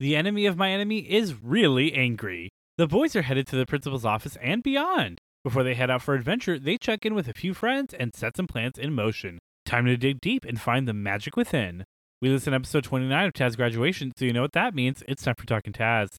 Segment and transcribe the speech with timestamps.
[0.00, 2.48] The enemy of my enemy is really angry.
[2.78, 5.18] The boys are headed to the principal's office and beyond.
[5.44, 8.34] Before they head out for adventure, they check in with a few friends and set
[8.34, 9.38] some plans in motion.
[9.66, 11.84] Time to dig deep and find the magic within.
[12.22, 15.02] We listen to episode 29 of Taz Graduation, so you know what that means.
[15.06, 16.16] It's time for Talking Taz.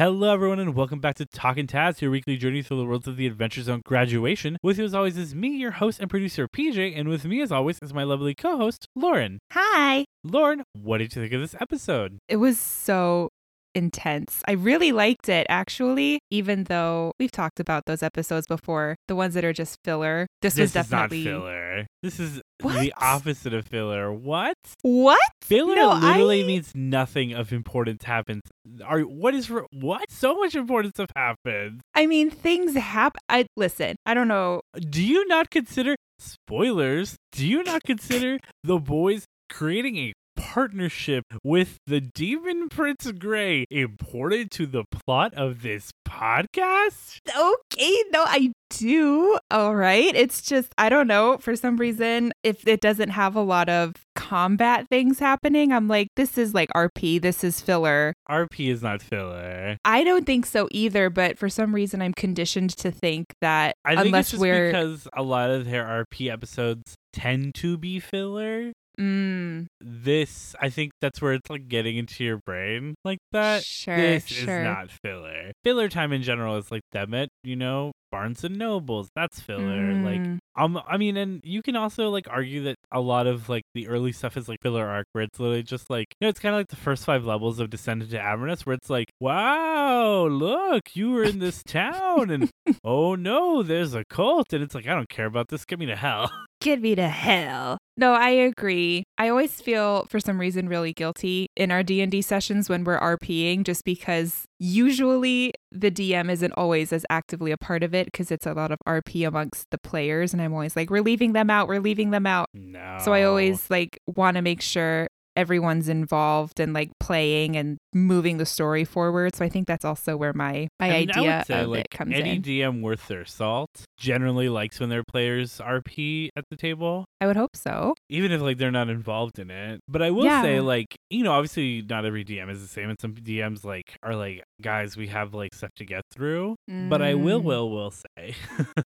[0.00, 3.18] Hello, everyone, and welcome back to Talking Taz, your weekly journey through the worlds of
[3.18, 4.56] the Adventure Zone graduation.
[4.62, 7.52] With you, as always, is me, your host and producer, PJ, and with me, as
[7.52, 9.40] always, is my lovely co host, Lauren.
[9.52, 10.06] Hi.
[10.24, 12.18] Lauren, what did you think of this episode?
[12.28, 13.28] It was so
[13.74, 14.42] intense.
[14.46, 19.34] I really liked it actually, even though we've talked about those episodes before, the ones
[19.34, 20.26] that are just filler.
[20.42, 21.86] This, This was definitely is not filler.
[22.02, 24.12] This is the opposite of filler.
[24.12, 24.56] What?
[24.82, 25.20] What?
[25.42, 28.42] Filler No, literally I- means nothing of importance happens.
[28.84, 30.10] Are what is re- what?
[30.10, 31.80] So much importance stuff happens.
[31.94, 33.20] I mean, things happen.
[33.28, 33.96] I listen.
[34.06, 34.60] I don't know.
[34.78, 37.16] Do you not consider spoilers?
[37.32, 40.12] Do you not consider the boys creating a
[40.50, 47.20] partnership with the demon Prince Gray imported to the plot of this podcast?
[47.28, 49.38] Okay, no, I do.
[49.52, 50.12] All right.
[50.12, 51.38] It's just I don't know.
[51.38, 56.08] For some reason, if it doesn't have a lot of combat things happening, I'm like,
[56.16, 57.22] this is like RP.
[57.22, 58.12] This is filler.
[58.28, 59.76] RP is not filler.
[59.84, 63.94] I don't think so either, but for some reason I'm conditioned to think that I
[63.94, 68.72] think unless we're because a lot of their RP episodes tend to be filler.
[68.98, 73.64] Mm, This, I think that's where it's like getting into your brain like that.
[73.64, 74.58] sure, this sure.
[74.58, 75.52] is not filler.
[75.64, 79.08] Filler time in general is like them at, you know, Barnes and Nobles.
[79.14, 79.94] That's filler.
[79.94, 83.48] Like Mm, um I mean and you can also like argue that a lot of
[83.48, 86.28] like the early stuff is like filler arc where it's literally just like you know,
[86.28, 90.26] it's kinda like the first five levels of Descent into Avernus where it's like, Wow,
[90.26, 92.50] look, you were in this town and
[92.84, 95.86] oh no, there's a cult and it's like I don't care about this, get me
[95.86, 96.30] to hell.
[96.60, 97.78] Get me to hell.
[97.96, 99.04] No, I agree.
[99.18, 103.64] I always feel for some reason really guilty in our D&D sessions when we're RPing
[103.64, 108.46] just because usually the DM isn't always as actively a part of it because it's
[108.46, 111.68] a lot of RP amongst the players and I'm always like we're leaving them out,
[111.68, 112.48] we're leaving them out.
[112.54, 112.98] No.
[113.02, 118.36] So I always like want to make sure everyone's involved and like playing and moving
[118.38, 119.34] the story forward.
[119.36, 121.90] So I think that's also where my my I mean, idea say, of like, it
[121.90, 122.26] comes any in.
[122.28, 127.04] Any DM worth their salt generally likes when their players RP at the table.
[127.20, 127.94] I would hope so.
[128.08, 129.80] even if like they're not involved in it.
[129.88, 130.42] But I will Yeah.
[130.42, 133.96] say, like, you know, obviously not every DM is the same, and some DMs like
[134.02, 136.56] are like, guys, we have like stuff to get through.
[136.68, 137.44] But I will, Mm.
[137.44, 138.34] will, will say,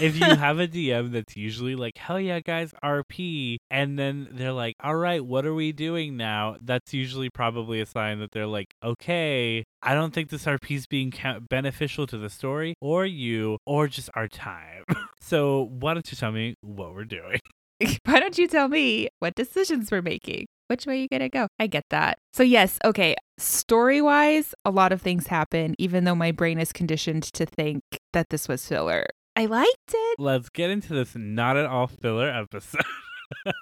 [0.00, 4.52] if you have a DM that's usually like, hell yeah, guys, RP, and then they're
[4.52, 6.56] like, all right, what are we doing now?
[6.62, 10.86] That's usually probably a sign that they're like, okay, I don't think this RP is
[10.86, 14.84] being ca- beneficial to the story or you or just our time.
[15.20, 17.40] so why don't you tell me what we're doing?
[18.04, 20.46] Why don't you tell me what decisions we're making?
[20.68, 21.48] Which way are you gonna go?
[21.58, 22.18] I get that.
[22.32, 23.16] So yes, okay.
[23.36, 27.82] Story wise, a lot of things happen, even though my brain is conditioned to think
[28.12, 29.06] that this was filler.
[29.36, 30.18] I liked it.
[30.20, 32.82] Let's get into this not at all filler episode.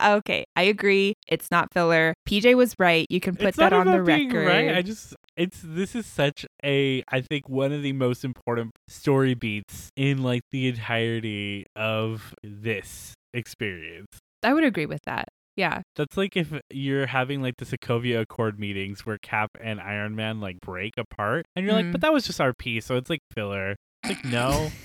[0.00, 1.14] Okay, I agree.
[1.28, 2.14] It's not filler.
[2.28, 3.06] PJ was right.
[3.08, 4.46] You can put it's that on the record.
[4.46, 4.76] right.
[4.76, 9.34] I just it's this is such a I think one of the most important story
[9.34, 14.08] beats in like the entirety of this experience.
[14.42, 15.28] I would agree with that.
[15.56, 15.82] Yeah.
[15.94, 20.40] That's like if you're having like the Sokovia Accord meetings where Cap and Iron Man
[20.40, 21.92] like break apart and you're like, Mhm.
[21.92, 23.76] but that was just RP, so it's like filler.
[24.02, 24.70] It's like no.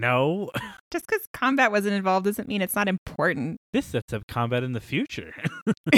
[0.00, 0.50] no.
[0.92, 3.58] Just because combat wasn't involved doesn't mean it's not important.
[3.72, 5.34] This sets up combat in the future.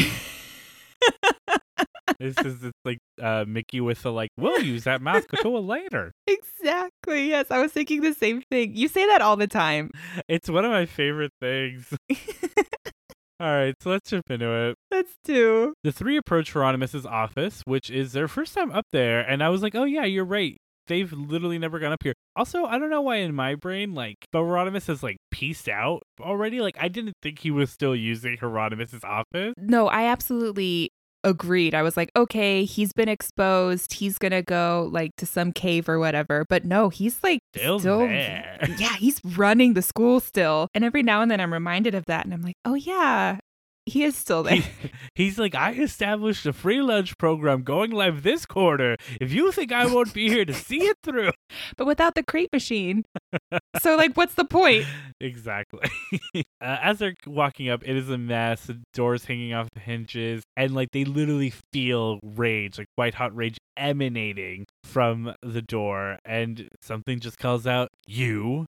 [2.18, 6.12] this is it's like uh Mickey with the like, we'll use that mask tool later.
[6.26, 7.28] Exactly.
[7.28, 8.76] Yes, I was thinking the same thing.
[8.76, 9.90] You say that all the time.
[10.28, 11.92] It's one of my favorite things.
[13.40, 14.76] All right, so let's jump into it.
[14.92, 15.74] Let's do.
[15.82, 19.60] The three approach Hieronymus's office, which is their first time up there, and I was
[19.60, 20.56] like, oh yeah, you're right.
[20.86, 22.14] They've literally never gone up here.
[22.36, 26.60] Also, I don't know why in my brain, like, Hieronymus has like pieced out already.
[26.60, 29.54] Like, I didn't think he was still using Hieronymus's office.
[29.56, 30.90] No, I absolutely
[31.24, 31.74] agreed.
[31.74, 33.94] I was like, okay, he's been exposed.
[33.94, 36.44] He's gonna go like to some cave or whatever.
[36.48, 38.68] But no, he's like Still there.
[38.78, 40.68] Yeah, he's running the school still.
[40.74, 43.38] And every now and then I'm reminded of that, and I'm like, oh yeah,
[43.86, 44.56] he is still there.
[44.56, 48.96] He- he's like, I established a free lunch program going live this quarter.
[49.20, 51.30] If you think I won't be here to see it through,
[51.76, 53.04] but without the crate machine.
[53.80, 54.86] so like, what's the point?
[55.20, 55.88] exactly.
[56.34, 58.66] uh, as they're walking up, it is a mess.
[58.66, 63.34] The doors hanging off the hinges, and like they literally feel rage, like white hot
[63.34, 68.66] rage emanating from the door, and something just calls out, "You."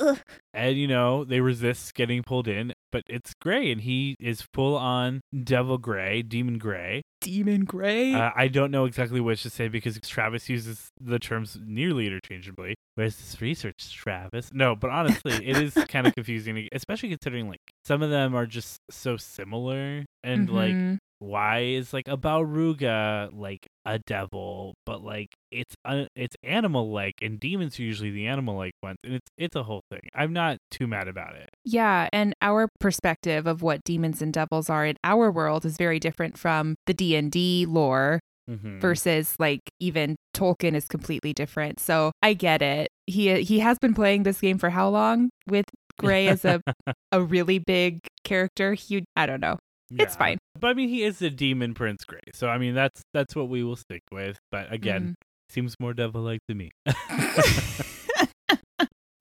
[0.00, 0.18] Ugh.
[0.54, 4.76] And you know they resist getting pulled in, but it's Gray, and he is full
[4.76, 7.02] on Devil Gray, Demon Gray.
[7.20, 8.14] Demon Gray.
[8.14, 12.74] Uh, I don't know exactly which to say because Travis uses the terms nearly interchangeably.
[12.94, 14.50] Where's this research, Travis?
[14.52, 18.46] No, but honestly, it is kind of confusing, especially considering like some of them are
[18.46, 20.98] just so similar, and like Mhm.
[21.18, 27.14] Why is like a Bauruga like a devil, but like it's uh, it's animal like,
[27.22, 30.00] and demons are usually the animal like ones, and it's it's a whole thing.
[30.14, 31.48] I'm not too mad about it.
[31.64, 35.98] Yeah, and our perspective of what demons and devils are in our world is very
[35.98, 38.80] different from the D&D lore Mhm.
[38.80, 41.80] versus like even Tolkien is completely different.
[41.80, 42.88] So I get it.
[43.06, 45.64] He he has been playing this game for how long with
[45.98, 46.60] Gray as a
[47.12, 48.74] a really big character?
[48.74, 49.56] He I don't know.
[49.90, 50.38] It's fine.
[50.58, 53.48] But I mean, he is the demon Prince Gray, so I mean that's that's what
[53.48, 54.38] we will stick with.
[54.50, 55.12] But again, mm-hmm.
[55.50, 56.70] seems more devil like to me.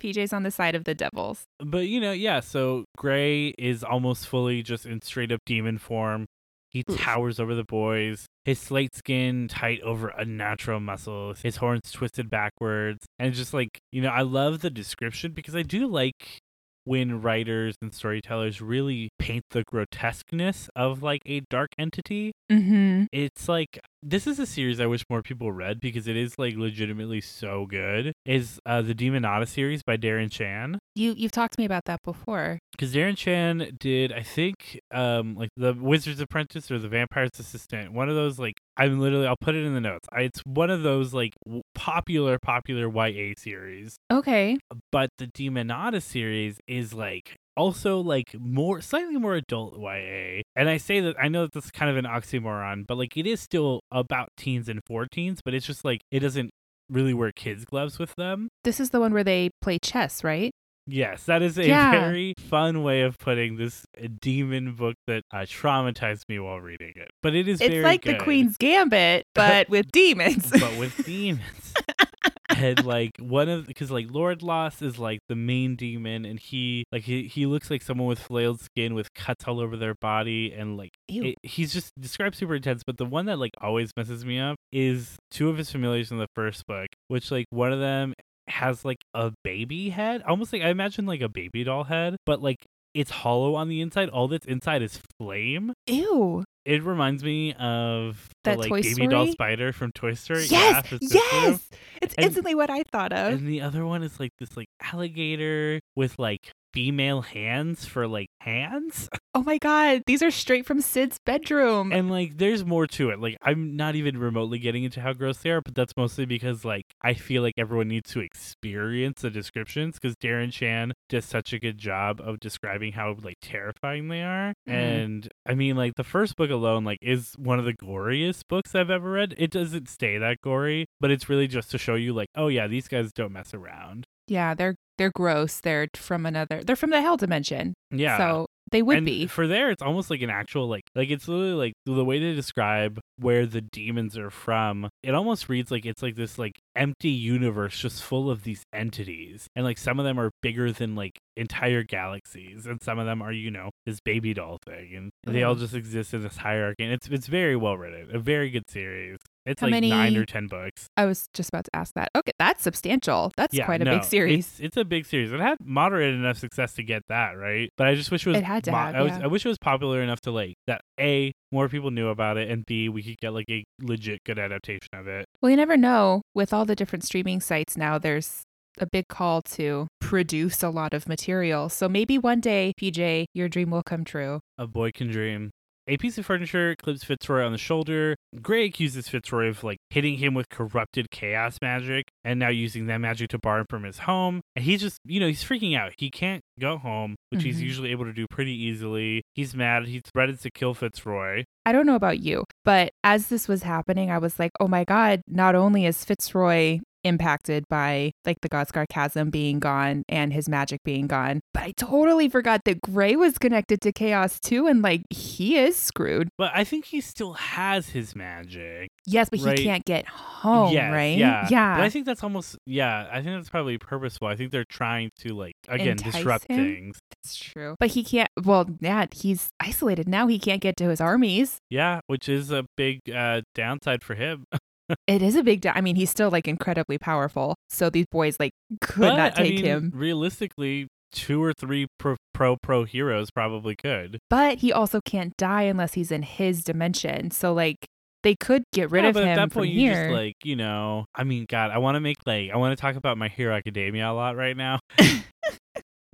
[0.01, 1.45] PJ's on the side of the devils.
[1.59, 2.39] but you know, yeah.
[2.39, 6.25] So Gray is almost fully just in straight up demon form.
[6.69, 6.99] He Oof.
[6.99, 8.25] towers over the boys.
[8.43, 11.41] His slate skin tight over unnatural muscles.
[11.41, 15.61] His horns twisted backwards, and just like you know, I love the description because I
[15.61, 16.41] do like
[16.85, 23.07] when writers and storytellers really paint the grotesqueness of like a dark entity Mhm.
[23.11, 26.55] it's like this is a series I wish more people read because it is like
[26.55, 28.13] legitimately so good.
[28.23, 30.77] Is uh, the Demonata series by Darren Shan?
[30.93, 32.59] You you've talked to me about that before.
[32.71, 37.93] Because Darren Shan did, I think, um, like the Wizard's Apprentice or the Vampire's Assistant.
[37.93, 40.07] One of those, like, I'm literally, I'll put it in the notes.
[40.11, 43.97] I, it's one of those like w- popular, popular YA series.
[44.11, 44.57] Okay.
[44.91, 50.41] But the Demonata series is like also like more slightly more adult YA.
[50.55, 53.15] And I say that I know that this is kind of an oxymoron, but like
[53.17, 56.51] it is still about teens and 14s, but it's just like it doesn't
[56.89, 58.49] really wear kids gloves with them.
[58.63, 60.51] This is the one where they play chess, right?
[60.87, 61.91] Yes, that is a Yeah.
[61.91, 66.93] very fun way of putting this uh, demon book that uh, traumatized me while reading
[66.95, 67.09] it.
[67.23, 70.49] But it is It's like good, the Queen's Gambit, but with demons.
[70.51, 71.73] but with demons.
[72.55, 76.85] and like one of because like Lord Loss is like the main demon, and he
[76.91, 80.53] like he he looks like someone with flailed skin with cuts all over their body,
[80.53, 82.83] and like it, he's just described super intense.
[82.85, 86.17] But the one that like always messes me up is two of his familiars in
[86.19, 88.13] the first book, which like one of them
[88.47, 92.41] has like a baby head, almost like I imagine like a baby doll head, but
[92.41, 92.57] like
[92.93, 94.09] it's hollow on the inside.
[94.09, 95.73] All that's inside is flame.
[95.87, 96.43] Ew.
[96.63, 100.45] It reminds me of the That like Toy baby doll spider from Toy Story.
[100.45, 100.85] Yes.
[100.87, 101.13] Sisu.
[101.13, 101.69] Yes.
[102.01, 103.33] It's And- instantly what I thought of.
[103.33, 108.27] And the other one is like this like alligator with like female hands for like
[108.41, 109.09] hands.
[109.33, 111.91] oh my god, these are straight from Sid's bedroom.
[111.93, 113.19] And like there's more to it.
[113.19, 116.65] Like I'm not even remotely getting into how gross they are, but that's mostly because
[116.65, 121.53] like I feel like everyone needs to experience the descriptions because Darren Shan does such
[121.53, 124.53] a good job of describing how like terrifying they are.
[124.67, 124.73] Mhm.
[124.73, 128.75] And I mean like the first book alone like is one of the goriest books
[128.75, 129.33] I've ever read.
[129.37, 132.67] It doesn't stay that gory, but it's really just to show you like, oh yeah,
[132.67, 134.05] these guys don't mess around.
[134.27, 135.59] yeah, they're they're gross.
[135.59, 136.63] They're from another.
[136.63, 137.73] They're from the hell dimension.
[137.91, 138.17] Yeah.
[138.17, 139.27] So they would and be.
[139.27, 142.33] for there it's almost like an actual like like it's literally like the way they
[142.33, 147.09] describe where the demons are from it almost reads like it's like this like empty
[147.09, 151.17] universe just full of these entities and like some of them are bigger than like
[151.37, 155.43] entire galaxies and some of them are you know this baby doll thing and they
[155.43, 155.61] all mm-hmm.
[155.61, 159.17] just exist in this hierarchy and it's it's very well written a very good series
[159.45, 162.09] it's How like nine or ten books I was just about to ask that.
[162.15, 163.31] Okay, that's substantial.
[163.37, 164.47] That's yeah, quite a no, big series.
[164.47, 165.31] It's, it's a big series.
[165.31, 168.37] It had moderate enough success to get that right, but I just wish it was.
[168.37, 169.11] It had to mo- have, I, was.
[169.13, 170.81] I wish it was popular enough to like that.
[170.99, 174.39] A more people knew about it, and B we could get like a legit good
[174.39, 175.25] adaptation of it.
[175.41, 176.21] Well, you never know.
[176.33, 178.43] With all the different streaming sites now, there's
[178.79, 181.69] a big call to produce a lot of material.
[181.69, 184.39] So maybe one day, PJ, your dream will come true.
[184.57, 185.51] A boy can dream.
[185.87, 188.15] A piece of furniture clips Fitzroy on the shoulder.
[188.41, 192.97] Gray accuses Fitzroy of like hitting him with corrupted chaos magic and now using that
[192.97, 194.41] magic to bar him from his home.
[194.55, 195.93] And he's just, you know, he's freaking out.
[195.99, 197.65] He can't go home, which he's Mhm.
[197.65, 199.21] usually able to do pretty easily.
[199.35, 199.85] He's mad.
[199.85, 201.43] He threatens to kill Fitzroy.
[201.67, 204.85] I don't know about you, but as this was happening, I was like, oh my
[204.85, 210.49] God, not only is Fitzroy impacted by like the Godscar chasm being gone and his
[210.49, 214.67] magic being gone, but I totally forgot that Gray was connected to chaos too.
[214.67, 216.29] And like, he is screwed.
[216.37, 218.89] But I think he still has his magic.
[219.05, 219.57] Yes, but Right.
[219.59, 221.17] he can't get home, Yes, right?
[221.17, 221.47] Yeah.
[221.49, 221.77] Yeah.
[221.77, 224.27] But I think that's almost yeah, I think that's probably purposeful.
[224.27, 226.57] I think they're trying to like again Entice disrupt him?
[226.57, 226.99] things.
[227.23, 227.75] That's true.
[227.79, 230.27] But he can't, well, yeah, he's isolated now.
[230.27, 231.57] He can't get to his armies.
[231.69, 234.45] Yeah, which is a big uh downside for him.
[235.07, 235.71] it is a big deal.
[235.75, 237.55] I mean, he's still like incredibly powerful.
[237.69, 238.51] So these boys like
[238.81, 239.91] could but, not take I mean, him.
[239.93, 244.19] Realistically, two or three pro pro pro heroes probably could.
[244.29, 247.31] But he also can't die unless he's in his dimension.
[247.31, 247.77] So like
[248.23, 250.05] they could get rid Yeah, of him at that point, you here.
[250.05, 251.05] just like you know.
[251.15, 253.55] I mean, God, I want to make like I want to talk about my Hero
[253.55, 254.79] Academia a lot right now.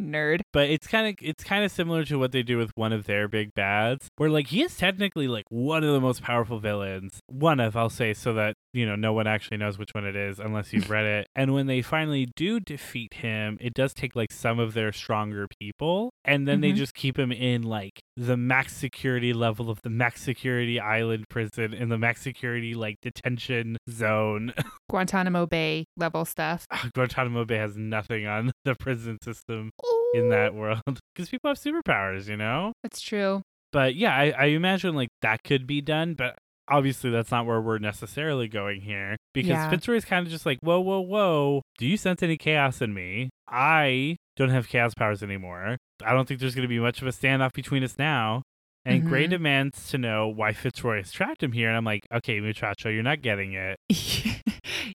[0.02, 0.42] Nerd.
[0.52, 3.06] but it's kind of it's kind of similar to what they do with one of
[3.06, 7.20] their big bads where like he is technically like one of the most powerful villains
[7.28, 10.16] one of i'll say so that you know no one actually knows which one it
[10.16, 14.16] is unless you've read it and when they finally do defeat him it does take
[14.16, 16.76] like some of their stronger people and then they Mhm.
[16.78, 21.74] just keep him in like the max security level of the max security island prison
[21.74, 24.54] in the max security like detention zone
[24.90, 26.66] Guantanamo Bay level stuff.
[26.70, 29.72] Ah, guantanamo bay has nothing on the prison system
[30.14, 30.82] in that world
[31.16, 33.42] because people have superpowers you know That's true.
[33.72, 36.36] but yeah I, I imagine like that could be done but
[36.68, 39.70] obviously that's not where we're necessarily going here because Yeah.
[39.70, 42.94] fitzroy is kind of just like whoa whoa whoa do you sense any chaos in
[42.94, 47.02] me i don't have chaos powers anymore i don't think there's going to be much
[47.02, 48.42] of a standoff between us now
[48.84, 49.30] and gray Mhm.
[49.32, 53.04] demands to know why fitzroy has trapped him here and i'm like okay muchacho you're
[53.04, 53.78] not getting it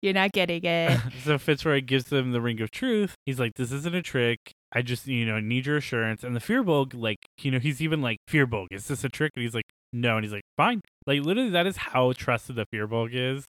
[0.01, 0.99] You're not getting it.
[1.23, 3.15] so Fitzroy gives them the ring of truth.
[3.25, 4.37] He's like, "This isn't a trick.
[4.73, 8.01] I just, you know, need your assurance." And the Firbolg, like, you know, he's even
[8.01, 11.21] like, "Firbolg, is this a trick?" And he's like, "No." And he's like, "Fine." Like,
[11.21, 13.45] literally, that is how trusted the Firbolg is.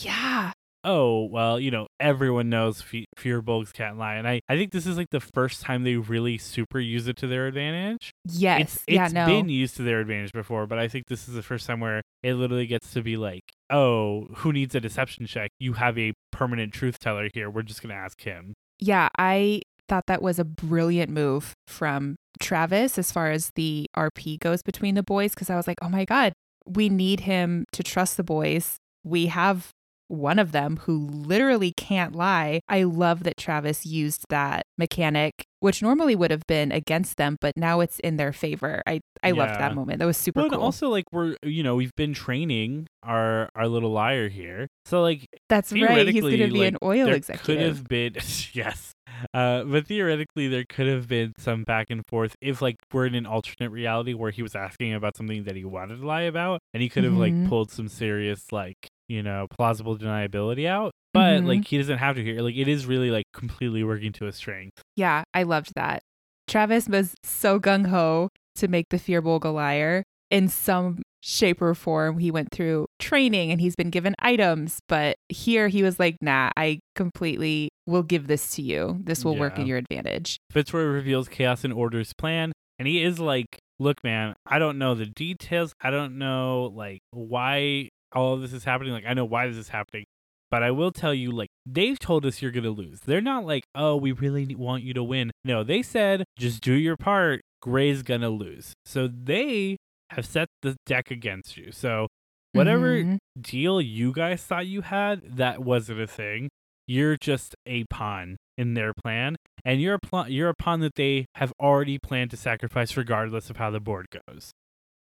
[0.00, 0.52] yeah.
[0.84, 4.86] Oh well, you know, everyone knows Fe- Firbolgs can't lie, and I, I think this
[4.86, 8.10] is like the first time they really super use it to their advantage.
[8.24, 8.60] Yes.
[8.76, 9.26] It's, yeah, it's no.
[9.26, 12.02] been used to their advantage before, but I think this is the first time where
[12.22, 15.50] it literally gets to be like, oh, who needs a deception check?
[15.60, 17.48] You have a permanent truth teller here.
[17.48, 18.54] We're just gonna ask him.
[18.80, 24.38] yeah, I thought that was a brilliant move from Travis as far as the RP
[24.40, 26.32] goes between the boys because I was like, oh my God,
[26.66, 28.76] we need him to trust the boys.
[29.04, 29.70] We have
[30.12, 32.60] one of them who literally can't lie.
[32.68, 37.52] I love that Travis used that mechanic, which normally would have been against them, but
[37.56, 38.82] now it's in their favor.
[38.86, 40.00] I, I loved that moment.
[40.00, 40.62] That was super Well, and cool.
[40.62, 45.26] also like we're you know we've been training our our little liar here, so like
[45.48, 45.80] That's right.
[46.06, 47.46] He's going to theoretically, be like, an oil executive.
[47.46, 48.14] could have been
[48.52, 48.92] yes,
[49.32, 53.14] uh, but theoretically there could have been some back and forth if like we're in
[53.14, 56.60] an alternate reality where he was asking about something that he wanted to lie about,
[56.74, 57.18] and he could have Mhm.
[57.18, 58.76] like pulled some serious like
[59.12, 60.90] you know plausible deniability out.
[61.12, 61.46] But Mhm.
[61.46, 62.40] like he doesn't have to here.
[62.40, 64.80] Like it is really like completely working to his strength.
[64.96, 66.02] Yeah, I loved that.
[66.48, 71.74] Travis was so gung ho to make the Firbolg a liar in some shape or
[71.74, 72.18] form.
[72.18, 76.50] He went through training and he's been given items, but here he was like, nah,
[76.56, 78.98] I completely will give this to you.
[79.04, 80.38] This will work in your advantage.
[80.50, 83.46] Fitzroy reveals Chaos and Order's plan, and he is like,
[83.78, 85.74] "Look, man, I don't know the details.
[85.80, 88.92] I don't know like why all of this is happening.
[88.92, 90.04] Like, I know why this is happening,
[90.50, 93.00] but I will tell you, like, they've told us you're gonna lose.
[93.00, 95.30] They're not like, oh, we really want you to win.
[95.44, 97.40] No, they said just do your part.
[97.60, 98.72] Gray's gonna lose.
[98.84, 99.76] So they
[100.10, 101.72] have set the deck against you.
[101.72, 102.08] So
[102.52, 103.18] whatever Mhm.
[103.40, 106.50] deal you guys thought you had, that wasn't a thing.
[106.86, 110.96] You're just a pawn in their plan, and you're a pl- you're a pawn that
[110.96, 114.50] they have already planned to sacrifice, regardless of how the board goes.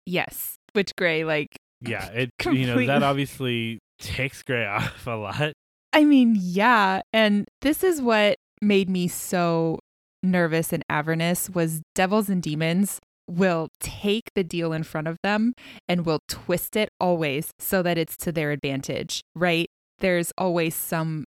[0.06, 0.54] Yes.
[0.74, 1.48] Which Gray, like,
[1.88, 5.52] Yeah, it you know that obviously takes Gray off a lot.
[5.92, 7.02] I mean, yeah.
[7.12, 9.78] And this is what made me so
[10.22, 15.52] nervous and Avernus was devils and demons will take the deal in front of them
[15.88, 19.68] and will twist it always so that it's to their advantage, right?
[19.98, 21.24] There's always some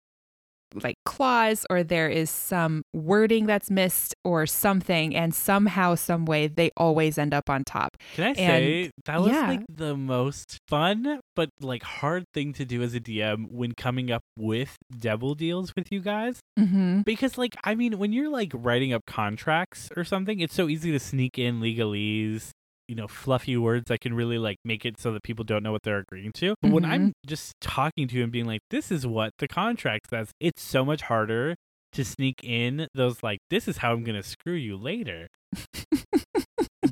[0.84, 6.48] like clause or there is some wording that's missed or something and somehow some way
[6.48, 7.98] they always end up on top.
[8.16, 9.48] Can I And- say that was yeah.
[9.48, 14.12] like the most fun but like hard thing to do as a DM when coming
[14.12, 16.40] up with devil deals with you guys?
[16.60, 17.06] Mhm.
[17.06, 20.92] Because, like, I mean, when you're like writing up contracts or something, it's so easy
[20.92, 22.50] to sneak in legalese,
[22.90, 25.72] you know, fluffy words that can really like make it so that people don't know
[25.72, 26.56] what they're agreeing to.
[26.62, 26.92] But when mm-hmm.
[26.92, 30.62] I'm just talking to you and being like, this is what the contract says, it's
[30.62, 31.56] so much harder
[31.94, 35.28] to sneak in those, like, this is how I'm going to screw you later.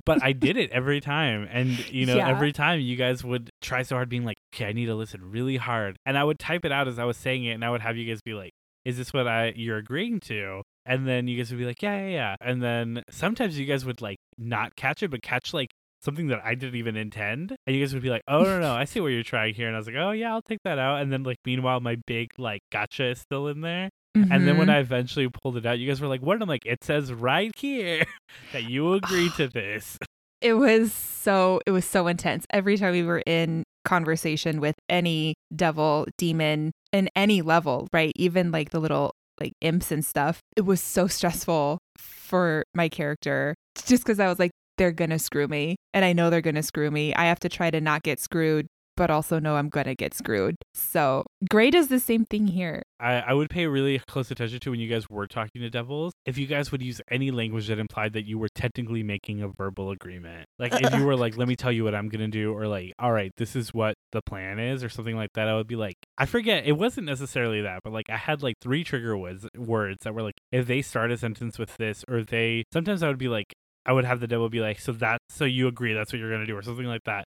[0.05, 1.47] but I did it every time.
[1.51, 2.29] And, you know, Yeah.
[2.29, 5.31] every time you guys would try so hard being like, okay, I need to listen
[5.31, 5.97] really hard.
[6.05, 7.97] And I would type it out as I was saying it, and I would have
[7.97, 8.51] you guys be like,
[8.85, 10.61] is this what I you're agreeing to?
[10.85, 12.35] And then you guys would be like, yeah, yeah, yeah.
[12.39, 15.69] And then sometimes you guys would like not catch it, but catch like
[16.01, 17.55] something that I didn't even intend.
[17.65, 19.67] And you guys would be like, oh, no, no, I see what you're trying here.
[19.67, 21.01] And I was like, oh, yeah, I'll take that out.
[21.01, 23.89] And then, like, meanwhile, my big, like, gotcha is still in there.
[24.15, 24.71] And then when Mhm.
[24.73, 26.33] I eventually pulled it out, you guys were like, what?
[26.33, 28.03] And I'm like, it says right here
[28.51, 29.97] that you agree to this.
[30.41, 35.33] it was so it was so intense every time we were in conversation with any
[35.55, 38.11] devil, demon, in any level, right?
[38.15, 40.39] Even like the little like imps and stuff.
[40.55, 45.47] It was so stressful for my character just because I was like, they're gonna screw
[45.47, 45.75] me.
[45.93, 47.13] And I know they're gonna screw me.
[47.15, 48.67] I have to try to not get screwed,
[48.97, 50.57] but also know I'm gonna get screwed.
[50.73, 52.81] So Gray does the same thing here.
[52.99, 56.13] I, I would pay really close attention to when you guys were talking to devils.
[56.25, 59.49] If you guys would use any language that implied that you were technically making a
[59.49, 62.51] verbal agreement, like if you were like, "Let me tell you what I'm gonna do,"
[62.53, 65.55] or like, "All right, this is what the plan is," or something like that, I
[65.55, 66.65] would be like, I forget.
[66.65, 70.23] It wasn't necessarily that, but like I had like three trigger words words that were
[70.23, 73.53] like, if they start a sentence with this, or they sometimes I would be like,
[73.87, 76.31] I would have the devil be like, "So that, so you agree that's what you're
[76.31, 77.23] gonna do," or something like that.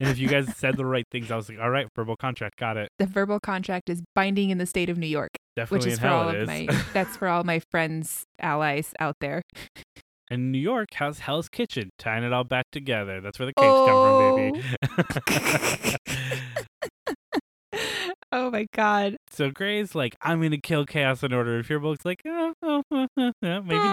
[0.00, 2.56] And if you guys said the right things, I was like, "All right, verbal contract,
[2.58, 5.92] got it." The verbal contract is binding in the state of New York, Definitely which
[5.94, 6.48] is for hell all it of is.
[6.48, 9.42] my that's for all my friends, allies out there.
[10.30, 13.20] And New York has Hell's Kitchen, tying it all back together.
[13.20, 14.62] That's where the capes come
[15.34, 15.96] from, baby.
[18.32, 19.16] oh my god.
[19.30, 21.62] so Gray's like, I'm gonna kill Chaos in Order.
[21.62, 23.92] Firbolg's like, oh, oh, oh, oh, oh, maybe Uh,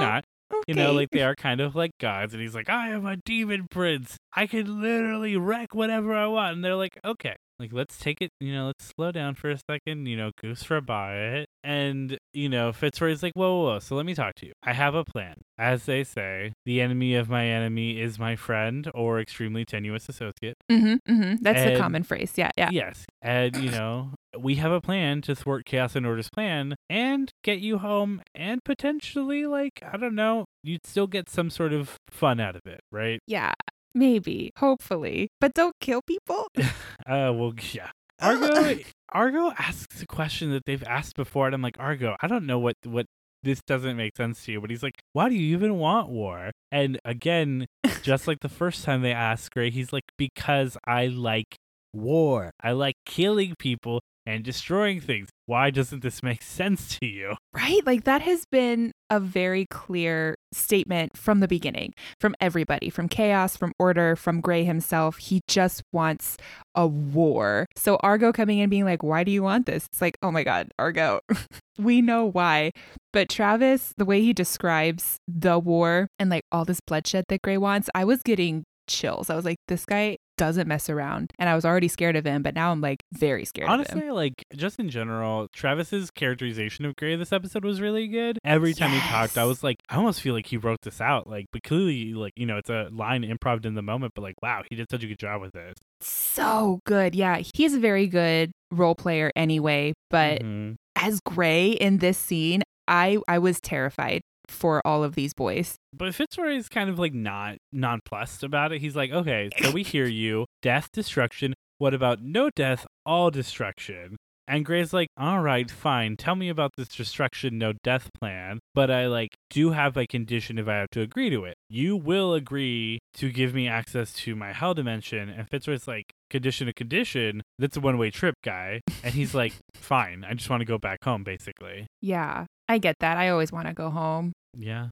[0.52, 0.64] not.
[0.68, 2.34] You know, like they are kind of like gods.
[2.34, 4.18] And he's like, I am a demon prince.
[4.34, 6.56] I can literally wreck whatever I want.
[6.56, 7.36] And they're like, okay.
[7.62, 10.64] Like, let's take it, you know, let's slow down for a second, you know, goose
[10.64, 11.46] for by it.
[11.64, 14.54] And, you know, Fitzroy's like, whoa, whoa, whoa, so let me talk to you.
[14.64, 15.36] I have a plan.
[15.60, 20.56] As they say, the enemy of my enemy is my friend or extremely tenuous associate.
[20.72, 21.36] Mm-hmm, mm-hmm.
[21.40, 22.34] That's the common phrase.
[22.36, 22.70] Yeah, yeah.
[22.72, 23.06] Yes.
[23.22, 27.60] And, you know, we have a plan to thwart Chaos and Order's plan and get
[27.60, 32.40] you home and potentially, like, I don't know, you'd still get some sort of fun
[32.40, 33.20] out of it, right?
[33.28, 33.54] Yeah.
[33.94, 34.52] Maybe.
[34.58, 35.30] Hopefully.
[35.40, 36.48] But don't kill people.
[37.08, 37.90] Uh, well, yeah.
[38.22, 38.78] Argo,
[39.12, 42.60] Argo asks a question that they've asked before, and I'm like, Argo, I don't know
[42.60, 43.08] what, what
[43.44, 46.52] this doesn't make sense to you, but he's like, why do you even want war?
[46.72, 47.66] And again,
[48.04, 51.56] just like the first time they asked Gray, he's like, because I like
[51.94, 52.52] war.
[52.62, 55.30] I like killing people and destroying things.
[55.46, 57.36] Why doesn't this make sense to you?
[57.54, 57.82] Right?
[57.86, 63.56] Like that has been a very clear statement from the beginning, from everybody, from chaos,
[63.58, 65.18] from order, from Gray himself.
[65.18, 66.38] He just wants
[66.76, 67.68] a war.
[67.76, 69.86] So Argo coming in being like, why do you want this?
[69.92, 71.22] It's like, oh my God, Argo.
[71.78, 72.72] we know why.
[73.14, 77.58] But Travis, the way he describes the war and like all this bloodshed that Gray
[77.58, 79.30] wants, I was getting chills.
[79.30, 81.32] I was like, this guy doesn't mess around.
[81.38, 83.80] And I was already scared of him, but now I'm like very scared of him.
[83.80, 88.40] Honestly, like just in general, Travis's characterization of Gray this episode was really good.
[88.44, 91.28] Every time he talked, I was like, I almost feel like he wrote this out.
[91.28, 94.14] Like, but clearly, like you know, it's a line improv in the moment.
[94.16, 95.76] But like, wow, he did such a good job with this.
[96.02, 97.14] so good.
[97.14, 100.76] Yeah, he's a very good role player anyway, but Mhm.
[100.96, 105.76] as Gray in this scene, I I was terrified for all of these boys.
[105.94, 108.82] But Fitzroy is kind of like not nonplussed about it.
[108.82, 111.54] He's like, okay, so we hear you, death, destruction.
[111.78, 114.18] What about no death, all destruction?
[114.48, 116.18] And Gray's like, all right, fine.
[116.18, 118.60] Tell me about this destruction, no death plan.
[118.76, 121.56] But I like do have a condition if I have to agree to it.
[121.70, 125.30] You will agree to give me access to my hell dimension.
[125.30, 127.42] And Fitzroy's like, condition to condition.
[127.60, 128.82] That's a one way trip, guy.
[129.04, 130.26] And he's like, fine.
[130.28, 131.88] I just want to go back home, basically.
[132.02, 133.18] Yeah, I get that.
[133.18, 134.32] I always want to go home.
[134.58, 134.88] Yeah.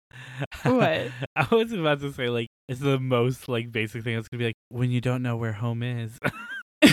[0.64, 1.12] What?
[1.36, 4.18] I was about to say like it's the most like basic thing.
[4.18, 6.20] It's gonna be like when you don't know where home is.
[6.84, 6.92] no,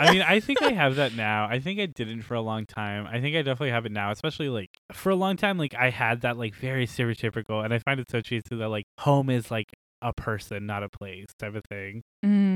[0.00, 1.44] I mean I think I have that now.
[1.44, 3.06] I think I didn't for a long time.
[3.06, 5.58] I think I definitely have it now, especially like for a long time.
[5.58, 8.86] Like I had that like very stereotypical, and I find it so cheesy that like
[8.98, 9.66] home is like
[10.00, 12.02] a person, not a place type of thing.
[12.24, 12.53] Mm,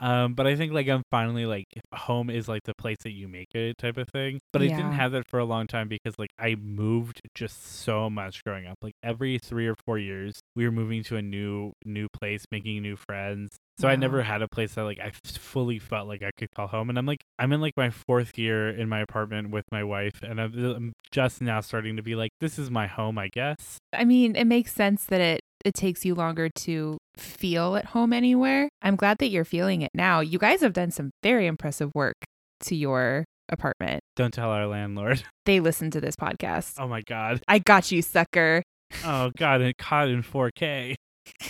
[0.00, 3.28] Um, but I think like I'm finally like home is like the place that you
[3.28, 4.40] make it type of thing.
[4.52, 8.08] But I didn't have that for a long time because like I moved just so
[8.08, 8.76] much growing up.
[8.82, 12.82] Like every three or four years, we were moving to a new new place, making
[12.82, 13.56] new friends.
[13.80, 16.66] So I never had a place that like I fully felt like I could call
[16.66, 16.90] home.
[16.90, 20.20] And I'm like I'm in like my fourth year in my apartment with my wife,
[20.22, 23.78] and I'm, I'm just now starting to be like this is my home, I guess.
[23.92, 28.12] I mean, it makes sense that it it takes you longer to feel at home
[28.12, 28.68] anywhere.
[28.82, 30.20] I'm glad that you're feeling it now.
[30.20, 32.16] You guys have done some very impressive work
[32.60, 34.00] to your apartment.
[34.16, 35.22] Don't tell our landlord.
[35.44, 36.74] They listen to this podcast.
[36.78, 37.40] Oh my god.
[37.48, 38.62] I got you, sucker.
[39.02, 40.94] Oh god, it caught in 4K.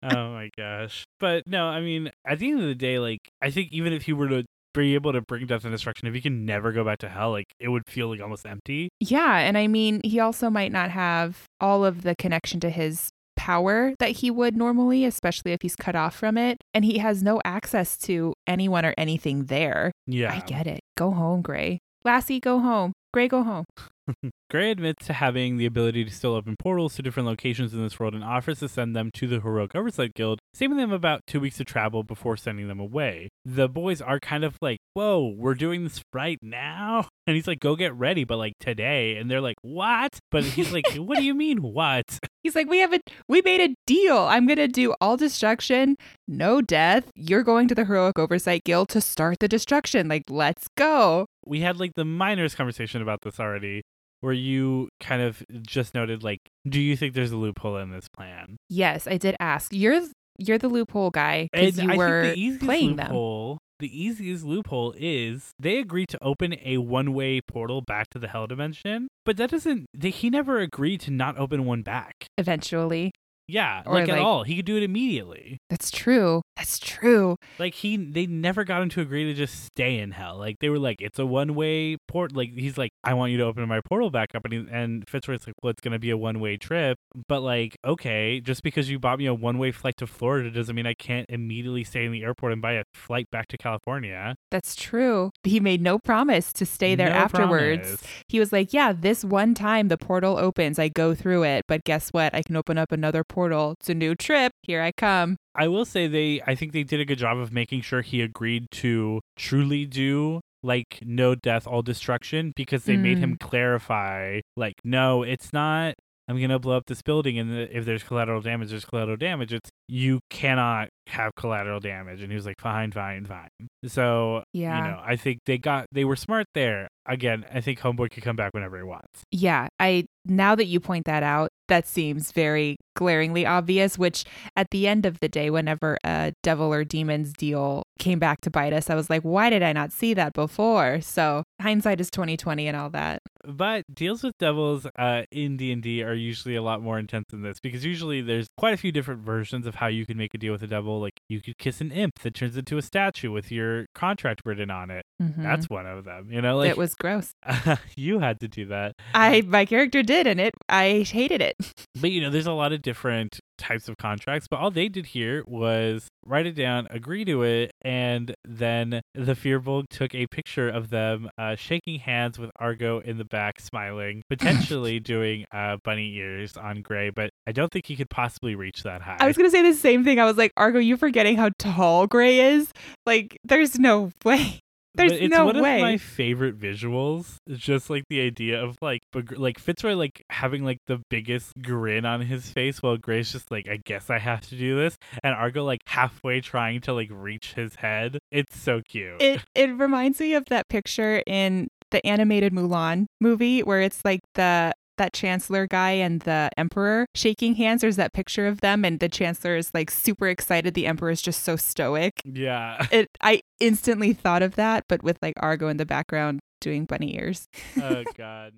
[0.00, 1.04] oh my gosh.
[1.18, 4.02] But no, I mean, at the end of the day, like, I think even if
[4.02, 6.84] he were to be able to bring death and destruction, if he can never go
[6.84, 8.88] back to hell, like, it would feel like almost empty.
[9.00, 13.10] Yeah, and I mean, he also might not have all of the connection to his
[13.36, 17.22] power that he would normally, especially if he's cut off from it, and he has
[17.22, 19.92] no access to anyone or anything there.
[20.06, 20.32] Yeah.
[20.32, 20.80] I get it.
[20.96, 21.78] Go home, Gray.
[22.04, 22.92] Lassie, go home.
[23.12, 23.64] Gray, go home.
[24.50, 27.98] Gray admits to having the ability to still open portals to different locations in this
[27.98, 31.40] world and offers to send them to the Heroic Oversight Guild, saving them about two
[31.40, 33.28] weeks of travel before sending them away.
[33.44, 37.08] The boys are kind of like, Whoa, we're doing this right now?
[37.26, 39.16] And he's like, Go get ready, but like today.
[39.16, 40.18] And they're like, What?
[40.30, 42.18] But he's like, What do you mean, what?
[42.44, 44.18] He's like, we have a we made a deal.
[44.18, 45.96] I'm gonna do all destruction,
[46.28, 47.10] no death.
[47.14, 50.08] You're going to the Heroic Oversight Guild to start the destruction.
[50.08, 51.24] Like, let's go.
[51.46, 53.80] We had like the minors conversation about this already,
[54.24, 58.08] where you kind of just noted, like, do you think there's a loophole in this
[58.08, 58.56] plan?
[58.68, 59.72] Yes, I did ask.
[59.72, 60.00] You're
[60.38, 63.06] you're the loophole guy because you I were think the easiest playing them.
[63.08, 68.26] loophole, The easiest loophole is they agreed to open a one-way portal back to the
[68.28, 69.86] Hell Dimension, but that doesn't.
[69.94, 72.26] They, he never agreed to not open one back.
[72.36, 73.12] Eventually,
[73.46, 74.44] Yeah, Or, like, at like- all.
[74.44, 75.58] He could do it immediately.
[75.68, 76.42] that's true.
[76.56, 77.36] That's true.
[77.58, 80.38] Like he, they never got him to agree to just stay in hell.
[80.38, 82.34] Like they were like, it's a one-way port.
[82.34, 85.06] Like he's like, I want you to open my portal back up, and he, and
[85.08, 86.96] Fitzroy's like, well, it's gonna be a one-way trip.
[87.28, 90.86] But like, okay, just because you bought me a one-way flight to Florida doesn't mean
[90.86, 94.36] I can't immediately stay in the airport and buy a flight back to California.
[94.50, 95.30] That's true.
[95.42, 97.82] He made no promise to stay there No afterwards.
[97.82, 98.02] promise.
[98.28, 101.84] He was like, Yeah, this one time the portal opens, I go through it, but
[101.84, 102.34] guess what?
[102.34, 103.74] I can open up another portal.
[103.80, 104.52] It's a new trip.
[104.62, 105.36] Here I come.
[105.54, 108.22] I will say they I think they did a good job of making sure he
[108.22, 113.40] agreed to truly do like no death all destruction because they made him mm.
[113.40, 115.94] clarify like no it's not
[116.26, 119.18] I'm going to blow up this building and the- if there's collateral damage there's collateral
[119.18, 123.48] damage it's you cannot have collateral damage and he was like fine fine fine.
[123.86, 124.78] So, Yeah.
[124.78, 126.88] you know, I think they got they were smart there.
[127.06, 129.22] Again, I think Homeboy could come back whenever he wants.
[129.30, 134.24] Yeah, I now that you point that out, that seems very glaringly obvious, which
[134.56, 138.50] at the end of the day, whenever a devil or demons deal came back to
[138.50, 141.00] bite us, I was like, why did I not see that before?
[141.00, 143.22] So hindsight is twenty twenty and all that.
[143.46, 147.26] But deals with devils uh, in D and D are usually a lot more intense
[147.30, 150.34] than this because usually there's quite a few different versions of how you can make
[150.34, 151.00] a deal with a devil.
[151.00, 154.70] Like you could kiss an imp that turns into a statue with your contract written
[154.70, 155.04] on it.
[155.22, 155.42] Mhm.
[155.42, 156.28] That's one of them.
[156.30, 157.32] You know, like it was gross.
[157.96, 158.94] you had to do that.
[159.14, 161.56] I my character did and it I hated it.
[162.00, 164.48] But you know, there's a lot of different types of contracts.
[164.48, 169.34] But all they did here was write it down, agree to it, and then the
[169.34, 174.22] Firbolg took a picture of them uh, shaking hands with Argo in the back, smiling,
[174.28, 177.10] potentially doing uh, bunny ears on Gray.
[177.10, 179.18] But I don't think he could possibly reach that high.
[179.20, 180.18] I was gonna say the same thing.
[180.18, 182.72] I was like, Argo, you forgetting how tall Gray is?
[183.06, 184.58] Like, there's no way.
[184.94, 185.76] There's but it's no one way.
[185.76, 187.36] of my favorite visuals.
[187.46, 191.52] It's just like the idea of like, beg- like Fitzroy like having like the biggest
[191.62, 194.96] grin on his face, while Gray's just like, I guess I have to do this,
[195.22, 198.18] and Argo like halfway trying to like reach his head.
[198.30, 199.20] It's so cute.
[199.20, 204.20] it it reminds me of that picture in the animated Mulan movie where it's like
[204.34, 209.00] the that chancellor guy and the emperor shaking hands there's that picture of them and
[209.00, 212.86] the chancellor is like super excited the emperor is just so stoic yeah.
[212.92, 217.16] it i instantly thought of that but with like argo in the background doing bunny
[217.16, 217.48] ears
[217.82, 218.52] oh god.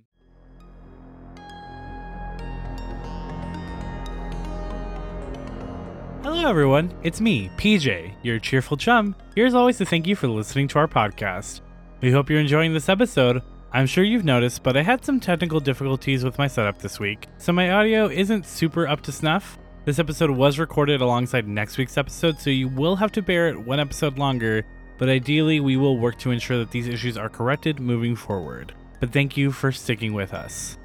[6.23, 6.93] Hello, everyone.
[7.05, 9.15] It's me, PJ, your cheerful chum.
[9.37, 11.61] Here's always to thank you for listening to our podcast.
[12.01, 13.43] We hope you're enjoying this episode.
[13.77, 17.27] I'm sure you've noticed, but I had some technical difficulties with my setup this week,
[17.37, 19.59] so my audio isn't super up to snuff.
[19.85, 23.67] This episode was recorded alongside next week's episode, so you will have to bear it
[23.67, 24.65] one episode longer,
[24.97, 28.73] but ideally, we will work to ensure that these issues are corrected moving forward.
[28.99, 30.79] But thank you for sticking with us.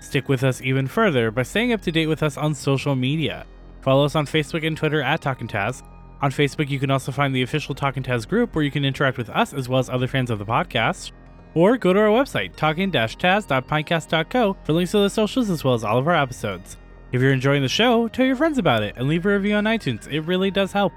[0.00, 3.46] Stick with us even further by staying up to date with us on social media.
[3.80, 5.82] Follow us on Facebook and Twitter at Talkin' Taz.
[6.20, 9.18] On Facebook, you can also find the official Talkin' Taz group where you can interact
[9.18, 11.10] with us as well as other fans of the podcast.
[11.54, 15.98] Or go to our website, talking-taz.pinecast.co for links to the socials as well as all
[15.98, 16.78] of our episodes.
[17.12, 19.64] If you're enjoying the show, tell your friends about it and leave a review on
[19.64, 20.10] iTunes.
[20.10, 20.94] It really does help.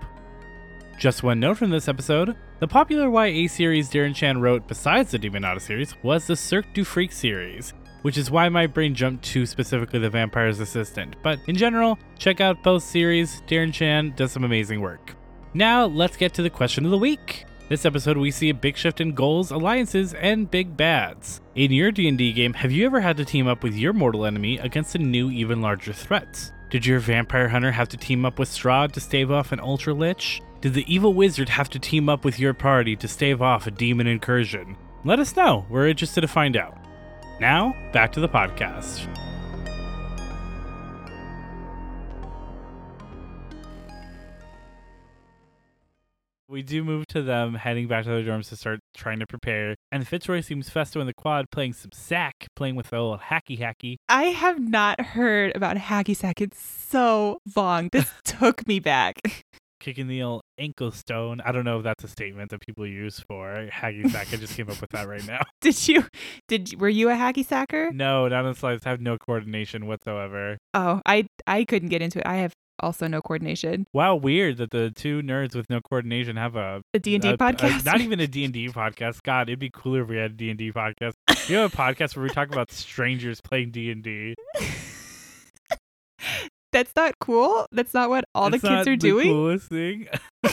[0.98, 5.20] Just one note from this episode the popular YA series Darren Shan wrote besides the
[5.20, 9.46] Demonata series was the Cirque du Freak series, which is why my brain jumped to
[9.46, 11.18] specifically The Vampire's Assistant.
[11.22, 13.42] But in general, check out both series.
[13.42, 15.18] Darren Shan does some amazing work.
[15.54, 17.44] Now, let's get to the question of the week.
[17.68, 21.42] This episode, we see a big shift in goals, alliances, and big bads.
[21.56, 24.60] In your D&D game, have you ever had to team up with your mortal enemy
[24.60, 26.52] against a new, even larger threat?
[26.70, 29.96] Did your vampire hunter have to team up with Strahd to stave off an Ultra
[29.96, 30.44] Lich?
[30.62, 33.72] Did the evil wizard have to team up with your party to stave off a
[33.72, 34.78] demon incursion?
[35.04, 35.66] Let us know.
[35.68, 36.78] We're interested to find out.
[37.40, 39.08] Now, back to the podcast.
[46.48, 49.76] We do move to them heading back to their dorms to start trying to prepare.
[49.92, 53.60] And Fitzroy seems Festo in the quad playing some sack, playing with the old hacky
[53.60, 53.96] hacky.
[54.08, 57.90] I have not heard about hacky sack in so long.
[57.92, 59.22] This took me back.
[59.80, 61.42] Kicking the old ankle stone.
[61.42, 64.28] I don't know if that's a statement that people use for hacky sack.
[64.32, 65.42] I just came up with that right now.
[65.62, 66.06] Did you
[66.48, 67.92] did were you a hacky sacker?
[67.92, 68.86] No, not on slides.
[68.86, 70.60] I have no coordination whatsoever.
[70.76, 72.28] Oh, I I couldn't get into it.
[72.28, 73.86] I have also no coordination.
[73.94, 77.38] Wow, weird that the two nerds with no coordination have a A D&D a- a-
[77.38, 77.86] podcast.
[77.86, 79.22] not even a D&D podcast.
[79.24, 81.14] God, it'd be cooler if we had a D&D podcast.
[81.50, 84.36] You have a podcast where we talk about strangers playing D&D.
[86.72, 87.68] That's not cool.
[87.72, 89.28] That's not what all the kids are doing.
[89.28, 90.08] coolest thing.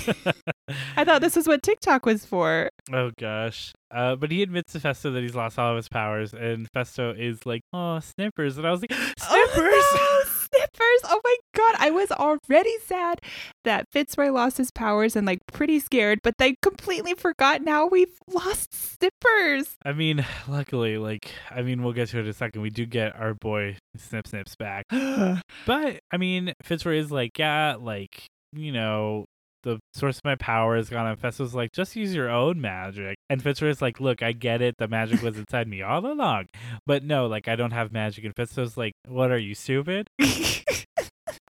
[0.96, 2.70] I thought this was what TikTok was for.
[2.92, 3.72] oh gosh.
[3.90, 7.18] Uh, but he admits to Festo that he's lost all of his powers, and Festo
[7.18, 9.18] is like, "Oh, snippers," and I was like, "Snippers!"
[9.58, 10.30] Oh, no,
[10.72, 11.00] snippers.
[11.04, 13.20] Oh my god, I was already sad
[13.64, 18.18] that Fitzroy lost his powers and like pretty scared, but they completely forgot now we've
[18.26, 19.76] lost snippers.
[19.84, 22.62] I mean, luckily, like, I mean, we'll get to it in a second.
[22.62, 27.76] We do get our boy Snip Snips back, but I mean, Fitzroy is like, yeah,
[27.78, 29.26] like, you know,
[29.62, 31.06] the source of my power is gone.
[31.06, 33.16] And Festo's like, just use your own magic.
[33.30, 34.74] And Fitzroy's like, look, I get it.
[34.78, 36.46] The magic was inside me all along.
[36.86, 38.24] But no, like, I don't have magic.
[38.24, 40.08] And Festo's like, what are you, stupid?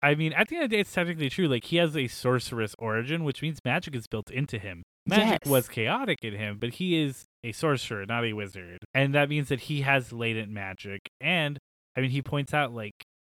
[0.02, 1.46] I mean, at the end of the day, it's technically true.
[1.48, 4.82] Like, he has a sorceress origin, which means magic is built into him.
[5.06, 5.50] Magic Yes.
[5.50, 8.78] was chaotic in him, but he is a sorcerer, not a wizard.
[8.94, 11.00] And that means that he has latent magic.
[11.20, 11.58] And,
[11.96, 12.92] I mean, he points out, like,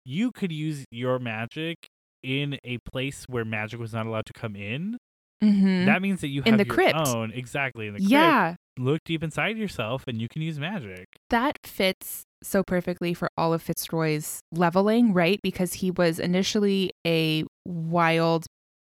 [0.06, 1.78] you could use your magic
[2.24, 4.98] in a place where magic was not allowed to come in.
[5.44, 5.86] Mhm.
[5.86, 6.96] That means that you In have the your crypt.
[7.08, 7.32] own.
[7.34, 7.88] Exactly.
[7.88, 8.10] In the crypt.
[8.12, 11.06] yeah, Look deep inside yourself and you can use magic.
[11.30, 15.40] that fits so perfectly for all of Fitzroy's leveling, right?
[15.44, 18.46] Because he was initially a wild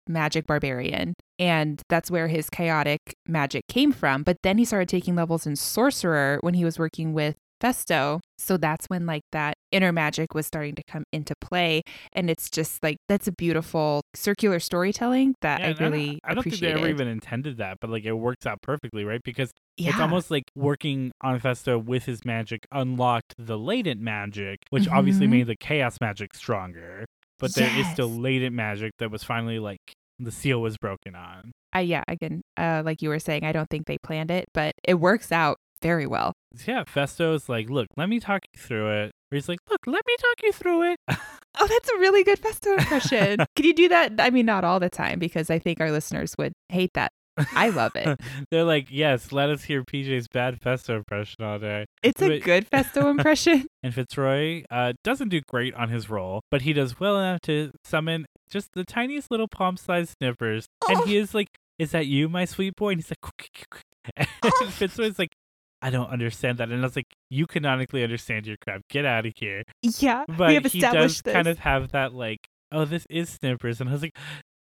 [0.07, 4.23] magic barbarian, and that's where his chaotic magic came from.
[4.23, 8.19] But then he started taking levels in sorcerer when he was working with Festo.
[8.37, 11.81] So that's when like that inner magic was starting to come into play.
[12.11, 16.33] And it's just like that's a beautiful circular storytelling that Yeah, I don't- really I
[16.33, 19.21] don't think they ever even intended that, but like it works out perfectly, right?
[19.23, 19.89] Because yeah.
[19.89, 25.25] It's almost like working on Festo with his magic unlocked the latent magic, which obviously
[25.25, 25.31] Mhm.
[25.31, 27.05] made the chaos magic stronger.
[27.39, 29.79] But there is still latent magic that was finally like
[30.19, 31.51] the seal was broken on.
[31.73, 34.73] I, yeah, again, uh, like you were saying, I don't think they planned it, but
[34.83, 36.33] it works out very well.
[36.65, 39.11] Yeah, Festo is like, look, let me talk you through it.
[39.31, 40.97] Or he's like, look, let me talk you through it.
[41.59, 43.37] Oh, that's a really good Festo impression.
[43.55, 44.13] Can you do that?
[44.17, 47.11] I mean, not all the time because I think our listeners would hate that.
[47.53, 48.19] I love it.
[48.49, 51.85] They're like, yes, let us hear PJ's bad Festo impression all day.
[52.01, 53.67] It's a good Festo impression.
[53.83, 57.69] And Fitzroy uh, doesn't do great on his roll, but he does well enough to
[57.83, 60.65] summon just the tiniest little palm-sized snippers.
[60.87, 60.95] Oh.
[60.95, 63.69] And he is like, "Is that you, my sweet boy?" And he's like, "Quick, quick,
[63.69, 63.83] quick."
[64.17, 64.67] and Oh.
[64.71, 65.33] Fitzroy's like,
[65.83, 68.81] "I don't understand that." And I was like, "You canonically understand your crap.
[68.89, 71.33] Get out of here." Yeah, But we have he does this.
[71.33, 72.39] kind of have that like,
[72.71, 74.17] "Oh, this is Snippers," and I was like.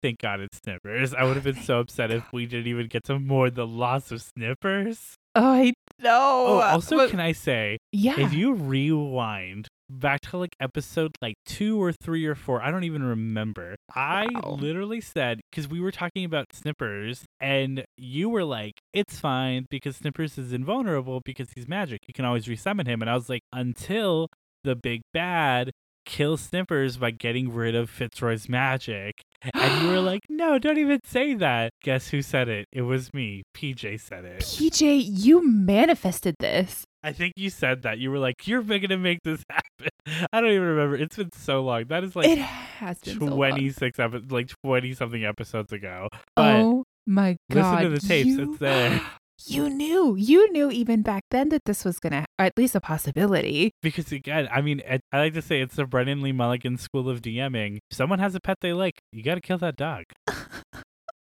[0.03, 1.15] Thank God it's Snippers.
[1.15, 4.11] I would have been so upset if we didn't even get to mourn the loss
[4.11, 5.15] of Snippers.
[5.33, 6.45] oh, I oh, know.
[6.47, 8.19] Oh, also, But- can I say, yeah.
[8.19, 12.83] if you rewind back to like episode like two or three or four, I don't
[12.83, 13.75] even remember.
[13.93, 14.57] I Wow.
[14.59, 19.97] literally said because we were talking about Snippers, and you were like, "It's fine because
[19.97, 21.99] Snippers is invulnerable because he's magic.
[22.07, 24.27] You can always resummon him." And I was like, "Until
[24.63, 25.71] the big bad."
[26.07, 29.15] Kills Snippers by getting rid of Fitzroy's magic.
[29.55, 31.71] And you were like, no, don't even say that.
[31.81, 32.67] Guess who said it?
[32.71, 33.41] It was me.
[33.57, 34.41] PJ said it.
[34.41, 36.83] PJ, you manifested this.
[37.05, 37.99] I think you said that.
[37.99, 40.95] You were like, "You're going to make this happen." I don't even remember.
[40.95, 41.85] It's been so long.
[41.85, 46.09] That is like it has been so 26 episodes, like 20 something episodes ago.
[46.35, 47.83] But oh my god!
[47.83, 48.29] listen to the tapes.
[48.29, 49.01] You, It's there.
[49.47, 52.79] You knew, you knew even back then that this was gonna, or at least a
[52.79, 53.71] possibility.
[53.81, 57.09] because again, I mean, I, I like to say it's the Brennan Lee Mulligan School
[57.09, 57.79] of DMing.
[57.91, 60.05] If someone has a pet they like, you got to kill that dog.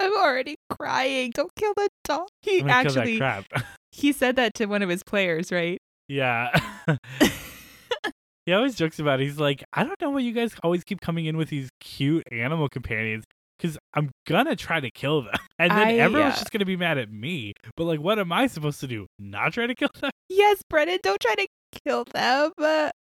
[0.00, 1.30] I'm already crying.
[1.34, 2.28] Don't kill the dog.
[2.42, 3.64] He actually, kill that crap.
[3.92, 5.78] he said that to one of his players, right?
[6.08, 6.50] yeah.
[8.46, 9.24] he always jokes about it.
[9.24, 12.24] He's like, I don't know why you guys always keep coming in with these cute
[12.30, 13.24] animal companions.
[13.58, 15.34] Because I'm gonna try to kill them.
[15.56, 17.52] And then I, everyone's uh, just gonna be mad at me.
[17.76, 19.06] But, like, what am I supposed to do?
[19.20, 20.10] Not try to kill them?
[20.28, 21.46] Yes, Brennan, don't try to
[21.86, 22.50] kill them.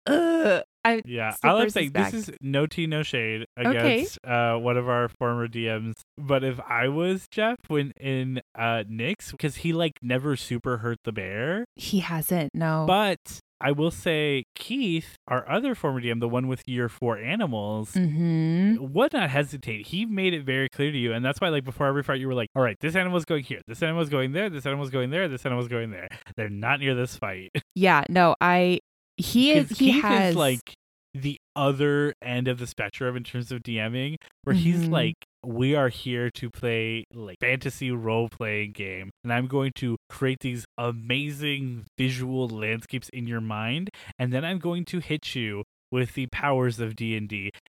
[0.06, 0.62] Uh.
[0.85, 3.69] I, Yeah, I love saying this is no tea, no shade Okay.
[3.99, 5.93] against uh, one of our former DMs.
[6.17, 10.97] But if I was Jeff when in uh, Nyx, because he like never super hurt
[11.03, 12.51] the bear, he hasn't.
[12.53, 12.85] No.
[12.87, 17.93] but I will say Keith, our other former DM, the one with year four animals,
[17.93, 19.87] hmm would not hesitate.
[19.87, 22.27] He made it very clear to you, and that's why, like before every fight, you
[22.27, 25.11] were like, "All right, this animal's going here, this animal's going there, this animal's going
[25.11, 26.09] there, this animal's going there.
[26.35, 28.03] They're not near this fight." Yeah.
[28.09, 28.35] No.
[28.39, 28.79] I.
[29.17, 29.69] He is.
[29.78, 30.73] He Keith has is like
[31.13, 34.89] the other end of the spectrum in terms of DMing, where he's Mhm.
[34.89, 39.97] like, "We are here to play like fantasy role playing game, and I'm going to
[40.10, 45.63] create these amazing visual landscapes in your mind, and then I'm going to hit you."
[45.93, 47.15] With the powers of D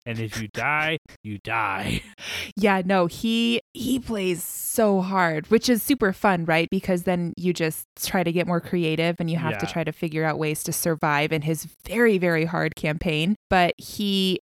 [0.05, 2.01] and if you die, you die.
[2.55, 6.69] Yeah, no, he he plays so hard, which is super fun, right?
[6.71, 9.91] Because then you just try to get more creative and you have to try to
[9.91, 13.35] figure out ways to survive in his very very hard campaign.
[13.49, 14.39] But he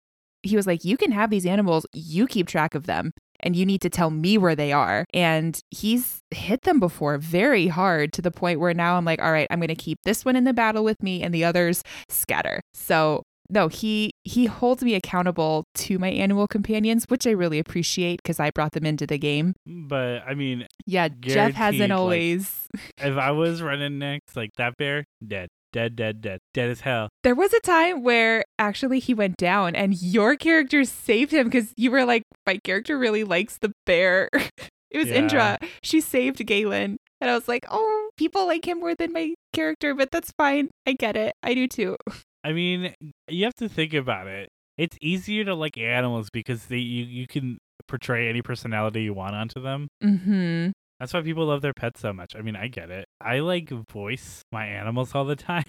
[0.44, 3.12] he was like, "You can have these animals, you keep track of them."
[3.42, 5.06] And you need to tell me where they are.
[5.14, 9.32] And he's hit them before very hard to the point where now I'm like, all
[9.32, 11.84] right, I'm going to keep this one in the battle with me and the others
[12.08, 12.62] scatter.
[12.74, 18.22] So no, he he holds me accountable to my animal companions, which I really appreciate
[18.24, 19.54] because I brought them into the game.
[19.68, 22.68] Mm, but I mean, Yeah, Jeff hasn't like- always.
[22.98, 27.10] if I was running next, like that bear, dead, dead, dead, dead, dead as hell.
[27.24, 31.72] There was a time where actually he went down and your character saved him because
[31.78, 34.30] you were like, my character really likes the bear.
[34.34, 35.16] it was Yeah.
[35.16, 35.58] Indra.
[35.84, 36.98] She saved Galen.
[37.22, 40.70] And I was like, oh, people like him more than my character, but that's fine.
[40.86, 41.34] I get it.
[41.44, 41.96] I do too.
[42.46, 42.94] I mean,
[43.28, 44.50] you have to think about it.
[44.78, 49.36] It's easier to like animals because they you, you can portray any personality you want
[49.36, 49.88] onto them.
[50.04, 50.70] Mm-hmm.
[51.00, 52.36] That's why people love their pets so much.
[52.36, 53.06] I mean, I get it.
[53.20, 55.64] I like voice my animals all the time.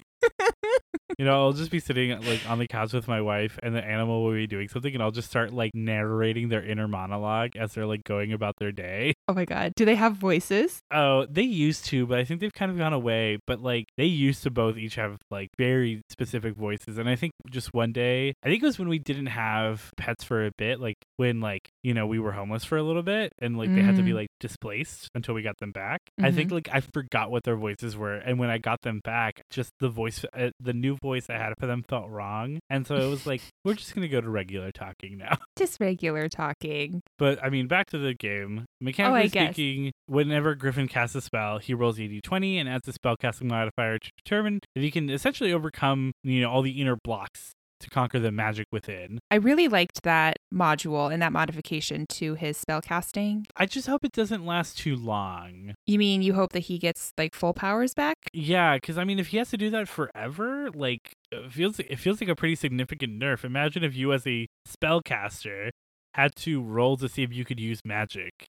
[1.18, 3.85] You know, I'll just be sitting like on the couch with my wife, and the
[3.85, 7.72] animal will be doing something, and I'll just start like narrating their inner monologue as
[7.74, 9.14] they're like going about their day.
[9.29, 9.72] Oh my God.
[9.76, 10.79] Do they have voices?
[10.92, 13.38] Oh, they used to, but I think they've kind of gone away.
[13.46, 16.98] But like they used to both each have like very specific voices.
[16.98, 20.22] And I think just one day, I think it was when we didn't have pets
[20.24, 23.33] for a bit, like when like, you know, we were homeless for a little bit
[23.38, 24.14] and like they had to be Mm.
[24.16, 26.00] like displaced until we got them back.
[26.22, 28.14] I think like I forgot what their voices were.
[28.14, 31.53] And when I got them back, just the voice, uh, the new voice I had
[31.59, 32.59] for them felt wrong.
[32.71, 35.37] And so it was like, we're just going to go to regular talking now.
[35.59, 37.03] Just regular talking.
[37.19, 38.66] But I mean, back to the game.
[38.81, 39.55] Mechanically Oh, I guess.
[39.55, 43.99] speaking, whenever Griffin casts a spell, he rolls a d20 and adds a spellcasting modifier
[43.99, 48.19] to determine if he can essentially overcome, you know, all the inner blocks to conquer
[48.19, 49.19] the magic within.
[49.31, 53.47] I really liked that module and that modification to his spell casting.
[53.57, 55.75] I just hope it doesn't last too long.
[55.87, 58.17] You mean you hope that he gets like full powers back?
[58.33, 61.99] Yeah, because I mean, if he has to do that forever, like it feels it
[61.99, 63.45] feels like a pretty significant nerf.
[63.45, 65.71] Imagine if you, as a spellcaster,
[66.15, 68.47] had to roll to see if you could use magic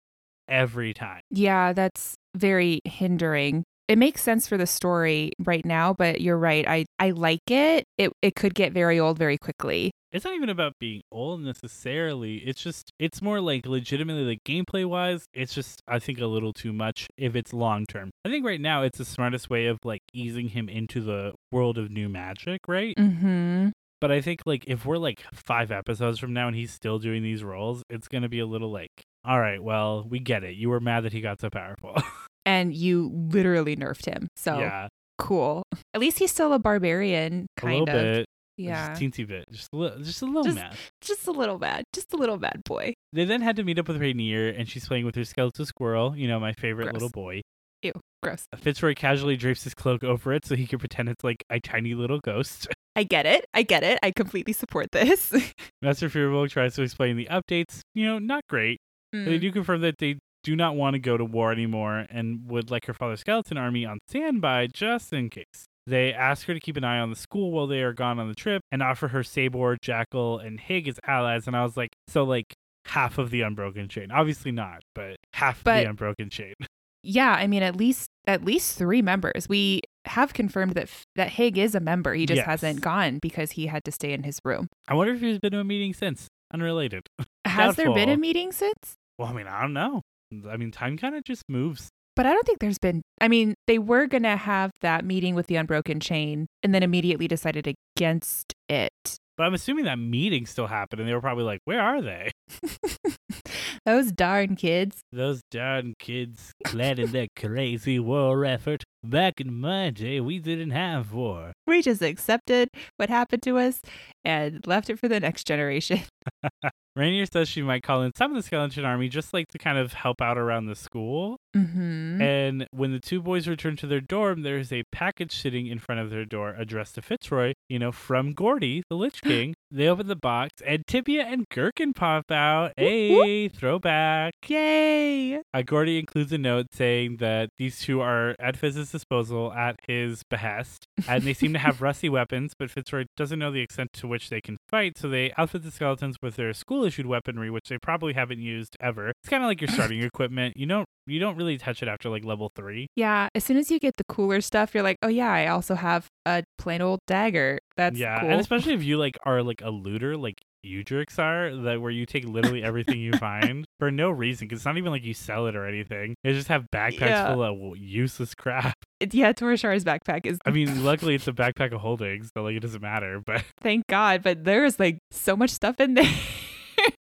[0.47, 1.21] every time.
[1.29, 3.63] Yeah, that's very hindering.
[3.87, 6.67] It makes sense for the story right now, but you're right.
[6.67, 7.85] I, I like it.
[7.97, 9.91] It it could get very old very quickly.
[10.11, 12.37] it's not even about being old necessarily.
[12.37, 16.53] It's just it's more like legitimately like gameplay wise, it's just I think a little
[16.53, 18.09] too much if it's long term.
[18.25, 21.77] I think right now it's the smartest way of like easing him into the world
[21.77, 22.95] of new magic, right?
[22.97, 23.69] Mm-hmm.
[23.99, 27.23] But I think like if we're like 5 episodes from now and he's still doing
[27.23, 28.91] these roles, it's going to be a little like
[29.25, 30.55] all right, well, we get it.
[30.55, 31.95] You were mad that he got so powerful.
[32.47, 34.27] And you literally nerfed him.
[34.35, 35.63] So yeah, cool.
[35.93, 38.01] At least he's still a barbarian, a kind little of.
[38.03, 38.25] bit.
[38.57, 38.89] Yeah.
[38.89, 39.45] Just teensy bit.
[39.51, 40.75] Just a little just a little Just- mad.
[41.01, 41.83] Just a little bad.
[41.93, 42.93] Just a little bad boy.
[43.13, 46.15] They then had to meet up with Rainier and she's playing with her skeletal squirrel,
[46.17, 46.93] you know, my favorite Gross.
[46.93, 47.41] little boy.
[47.83, 48.45] Ew, gross.
[48.57, 51.93] Fitzroy casually drapes his cloak over it so he can pretend it's like a tiny
[51.93, 52.67] little ghost.
[52.95, 53.45] I get it.
[53.53, 53.99] I get it.
[54.01, 55.31] I completely support this.
[55.83, 57.81] Master Firbolg tries to explain the updates.
[57.93, 58.79] You know, not great.
[59.13, 59.41] They Mm.
[59.41, 62.85] do confirm that they do not want to go to war anymore and would like
[62.85, 65.65] her father's skeleton army on standby just in case.
[65.85, 68.29] They ask her to keep an eye on the school while they are gone on
[68.29, 71.47] the trip and offer her Sabor, Jackal, and Hig as allies.
[71.47, 72.45] And I was like, so like
[72.85, 74.09] half of the Unbroken Chain.
[74.09, 76.53] Obviously not, but half of But- the Unbroken Chain.
[77.03, 79.49] yeah, I mean, at least at least three members.
[79.49, 82.13] We have confirmed that that Hig is a member.
[82.13, 82.45] He just Yes.
[82.45, 84.67] hasn't gone because he had to stay in his room.
[84.87, 86.27] I wonder if he's been to a meeting since.
[86.53, 87.03] Unrelated.
[87.45, 88.93] Has there been a meeting since?
[89.17, 90.01] Well, I mean, I don't know.
[90.49, 91.89] I mean, time kind of just moves.
[92.15, 93.03] But I don't think there's been.
[93.21, 96.81] I mean, they were going to have that meeting with the Unbroken Chain and then
[96.81, 99.19] immediately decided against it.
[99.37, 102.31] But I'm assuming that meeting still happened, and they were probably like, "Where are they?"
[103.85, 105.01] Those darn kids.
[105.11, 108.83] Those darn kids clad in their crazy war effort.
[109.03, 111.53] Back in my day, we didn't have war.
[111.67, 113.79] We just accepted what happened to us
[114.25, 116.01] and left it for the next generation.
[116.97, 119.77] Rainier says she might call in some of the skeleton army just like to kind
[119.77, 121.39] of help out around the school.
[121.57, 122.21] Mm-hmm.
[122.21, 126.01] And when the two boys return to their dorm, there's a package sitting in front
[126.01, 129.55] of their door addressed to Fitzroy, you know, from Gordy, the Lich King.
[129.71, 132.73] they open the box and Tibia and Gherkin pop out.
[132.77, 134.33] Hey, throwback.
[134.47, 135.41] Yay!
[135.53, 140.23] Uh, Gordy includes a note saying that these two are at Fizz's disposal at his
[140.29, 144.07] behest, and they seem to have rusty weapons, but Fitzroy doesn't know the extent to
[144.07, 147.69] which they can fight, so they outfit the skeletons with their school issued weaponry, which
[147.69, 149.09] they probably haven't used ever.
[149.09, 150.57] It's kind of like your starting equipment.
[150.57, 152.87] You don't you don't really touch it after like level three.
[152.95, 155.75] Yeah, as soon as you get the cooler stuff, you're like, oh yeah, I also
[155.75, 157.59] have a plain old dagger.
[157.75, 158.29] That's yeah, cool.
[158.31, 160.35] and especially if you like are like a looter, like
[160.65, 164.65] Udrix are, that where you take literally everything you find for no reason, because it's
[164.65, 166.15] not even like you sell it or anything.
[166.23, 167.33] You just have backpacks Yeah.
[167.33, 168.73] full of useless crap.
[168.99, 170.39] It- yeah, Torishar's backpack is.
[170.43, 173.21] I mean, luckily it's a backpack of holdings, so like it doesn't matter.
[173.23, 176.11] But thank God, but there is like so much stuff in there.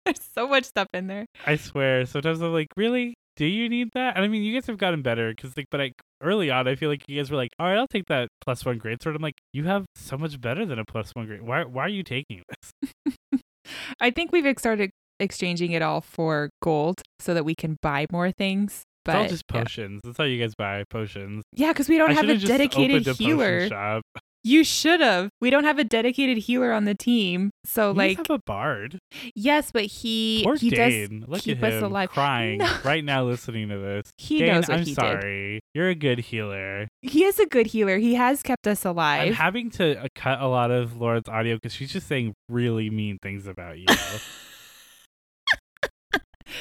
[0.04, 1.26] There's so much stuff in there.
[1.46, 3.14] I swear, sometimes I'm like, really?
[3.36, 4.16] Do you need that?
[4.16, 6.76] And I mean, you guys have gotten better because, like, but like early on, I
[6.76, 9.16] feel like you guys were like, all right, I'll take that plus one greatsword.
[9.16, 11.42] I'm like, you have so much better than a plus one grade.
[11.42, 11.64] Why?
[11.64, 13.16] Why are you taking this?
[14.00, 18.30] I think we've started exchanging it all for gold so that we can buy more
[18.30, 18.82] things.
[19.04, 19.62] But it's all just yeah.
[19.62, 20.00] potions.
[20.04, 21.42] That's how you guys buy potions.
[21.52, 23.68] Yeah, because we don't I have a dedicated opened a potion.
[23.68, 24.02] Shop.
[24.46, 25.30] You should have.
[25.40, 27.50] We don't have a dedicated healer on the team.
[27.64, 28.98] So You like have a bard.
[29.34, 31.20] yes, but he Poor he Dane.
[31.20, 32.10] does Look keep at us him alive.
[32.10, 32.76] crying No.
[32.84, 34.12] right now, listening to this.
[34.18, 34.94] He Dane, knows what I'm he did.
[34.96, 35.60] sorry.
[35.72, 36.88] You're a good healer.
[37.02, 37.96] He is a good healer.
[37.96, 39.28] He has kept us alive.
[39.28, 42.90] I'm having to uh, cut a lot of Lauren's audio because she's just saying really
[42.90, 43.86] mean things about you.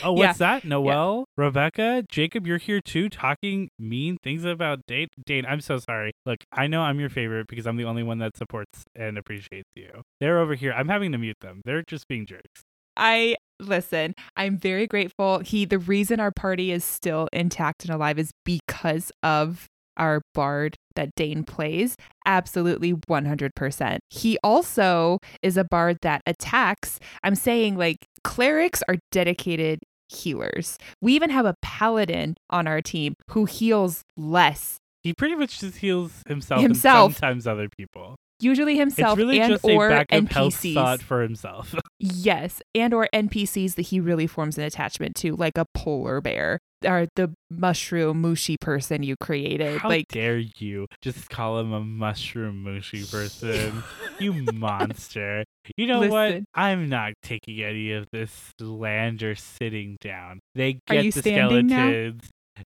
[0.04, 0.66] oh, what's that?
[0.66, 5.08] Noel, Rebecca, Jacob, you're here too, talking mean things about Dane.
[5.26, 6.12] Dane, I'm so sorry.
[6.26, 9.70] Look, I know I'm your favorite because I'm the only one that supports and appreciates
[9.76, 10.04] you.
[10.20, 10.74] They're over here.
[10.74, 11.62] I'm having to mute them.
[11.66, 12.64] They're just being jerks.
[12.96, 14.14] I listen.
[14.36, 15.40] I'm very grateful.
[15.40, 20.76] He the reason our party is still intact and alive is because of our bard
[20.96, 21.96] that Dane plays.
[22.26, 23.98] Absolutely 100%.
[24.10, 27.00] He also is a bard that attacks.
[27.24, 29.80] I'm saying like clerics are dedicated
[30.10, 30.78] healers.
[31.02, 35.78] We even have a paladin on our team who heals less, He pretty much just
[35.78, 37.06] heals himself, Himself.
[37.08, 38.16] and sometimes other people.
[38.40, 40.74] usually himself it's really and just or a backup health NPCs.
[40.74, 41.76] thought for himself.
[42.06, 46.60] Yes, and or NPCs that he really forms an attachment to, like a polar bear
[46.86, 49.80] or the mushroom mushy person you created.
[49.80, 53.84] How like dare you just call him a mushroom mushy person?
[54.20, 55.44] you monster.
[55.78, 56.42] You know what?
[56.54, 60.40] I'm not taking any of this land or sitting down.
[60.56, 62.12] They Are get you the standing now?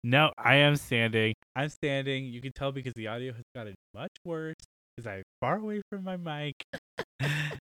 [0.03, 1.35] No, I am standing.
[1.55, 2.25] I'm standing.
[2.25, 4.55] You can tell because the audio has gotten much worse
[4.95, 6.55] because I'm far away from my mic.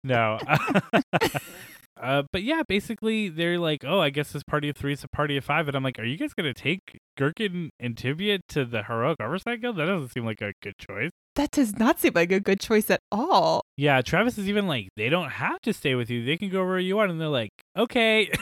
[0.04, 0.39] No.
[2.02, 5.08] uh, but yeah, basically they're like, oh, I guess this party of three is a
[5.08, 8.66] party of five, and I'm like, are you guys gonna take Gherkin and Tibia to
[8.66, 9.78] the heroic oversight guild?
[9.78, 11.12] That doesn't seem like a good choice.
[11.36, 13.62] that does not seem like a good choice at all.
[13.78, 16.66] Yeah, Travis is even like, they don't have to stay with you; they can go
[16.66, 18.32] where you want, and they're like, okay.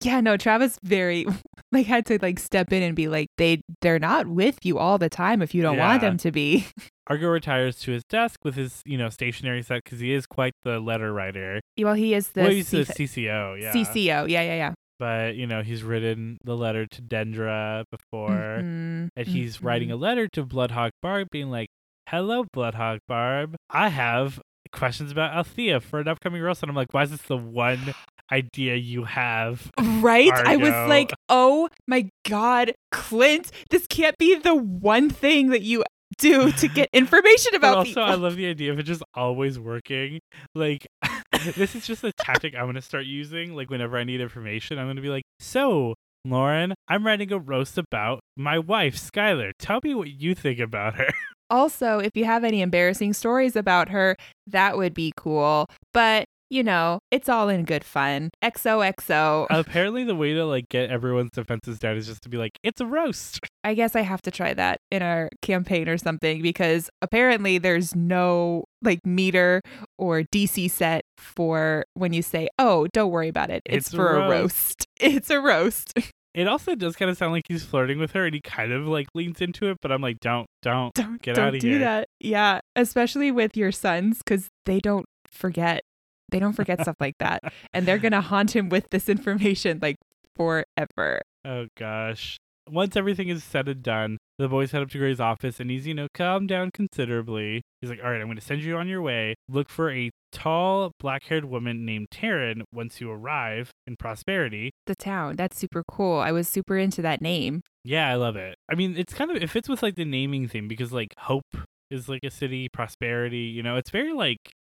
[0.00, 1.26] Yeah, no, Travis very
[1.72, 4.96] like had to like step in and be like, they they're not with you all
[4.96, 6.66] the time if you don't want them to be.
[7.08, 10.52] Argo retires to his desk with his, you know, stationery set because he is quite
[10.62, 11.60] the letter writer.
[11.78, 13.72] well, he is the well, he's the CCO, yeah.
[13.72, 14.28] CCO.
[14.28, 14.74] Yeah, yeah, yeah.
[14.98, 18.58] But you know, he's written the letter to Dendra before.
[18.60, 19.92] Mhm, and he's writing mhm.
[19.92, 21.68] a letter to Bloodhawk Barb, being like,
[22.08, 23.54] "Hello, Bloodhawk Barb.
[23.70, 24.40] I have
[24.72, 27.94] questions about Althea for an upcoming roast." And I'm like, "Why is this the one
[28.32, 30.32] idea you have?" Right?
[30.32, 35.84] I was like, oh my God, Clint, this can't be the one thing that you
[36.18, 38.02] do to get information But about also, people.
[38.04, 40.20] I love the idea of it just always working.
[40.54, 40.86] Like,
[41.56, 43.54] this is just a tactic I'm gonna start using.
[43.54, 45.94] Like, whenever I need information, I'm gonna be like, "So."
[46.24, 49.52] Lauren, I'm writing a roast about my wife, Skylar.
[49.58, 51.06] Tell me what you think about her.
[51.48, 54.16] also, if you have any embarrassing stories about her,
[54.46, 55.66] that would be cool.
[55.94, 58.30] But, you know, it's all in good fun.
[58.42, 59.46] XOXO.
[59.50, 62.80] Apparently, the way to like get everyone's defenses down is just to be like, "It's
[62.80, 66.88] a roast." I guess I have to try that in our campaign or something because
[67.02, 69.60] apparently there's no like meter
[69.98, 73.62] or DC set for when you say, "Oh, don't worry about it.
[73.66, 75.92] It's, It's for a roast." roast." It's a roast.
[76.34, 78.86] It also does kind of sound like he's flirting with her, and he kind of
[78.86, 79.78] like leans into it.
[79.80, 80.92] But I'm like, don't, don't.
[80.94, 81.78] don't Get don't outta do here.
[81.80, 82.08] that.
[82.20, 85.82] Yeah, especially with your sons cuz they don't forget.
[86.30, 87.42] They don't forget stuff like that.
[87.72, 89.96] And they're going to haunt him with this information like
[90.36, 91.20] forever.
[91.44, 92.36] Oh gosh.
[92.70, 95.86] Once everything is said and done, the boys head up to Gray's office and he's,
[95.86, 97.62] you know, calmed down considerably.
[97.80, 99.34] He's like, All right, I'm going to send you on your way.
[99.48, 104.70] Look for a tall, black haired woman named Taryn once you arrive in Prosperity.
[104.86, 105.36] The town.
[105.36, 106.18] That's super cool.
[106.18, 107.62] I was super into that name.
[107.84, 108.56] Yeah, I love it.
[108.70, 111.56] I mean, it's kind of, it fits with like the naming theme because like Hope
[111.90, 114.38] is like a city, Prosperity, you know, it's very like,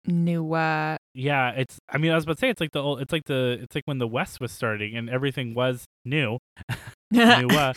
[0.08, 3.00] New, uh, yeah, it's, I mean, I was about to say, it's like the old,
[3.00, 6.38] it's like the, it's like when the West was starting and everything was new.
[7.10, 7.74] new uh,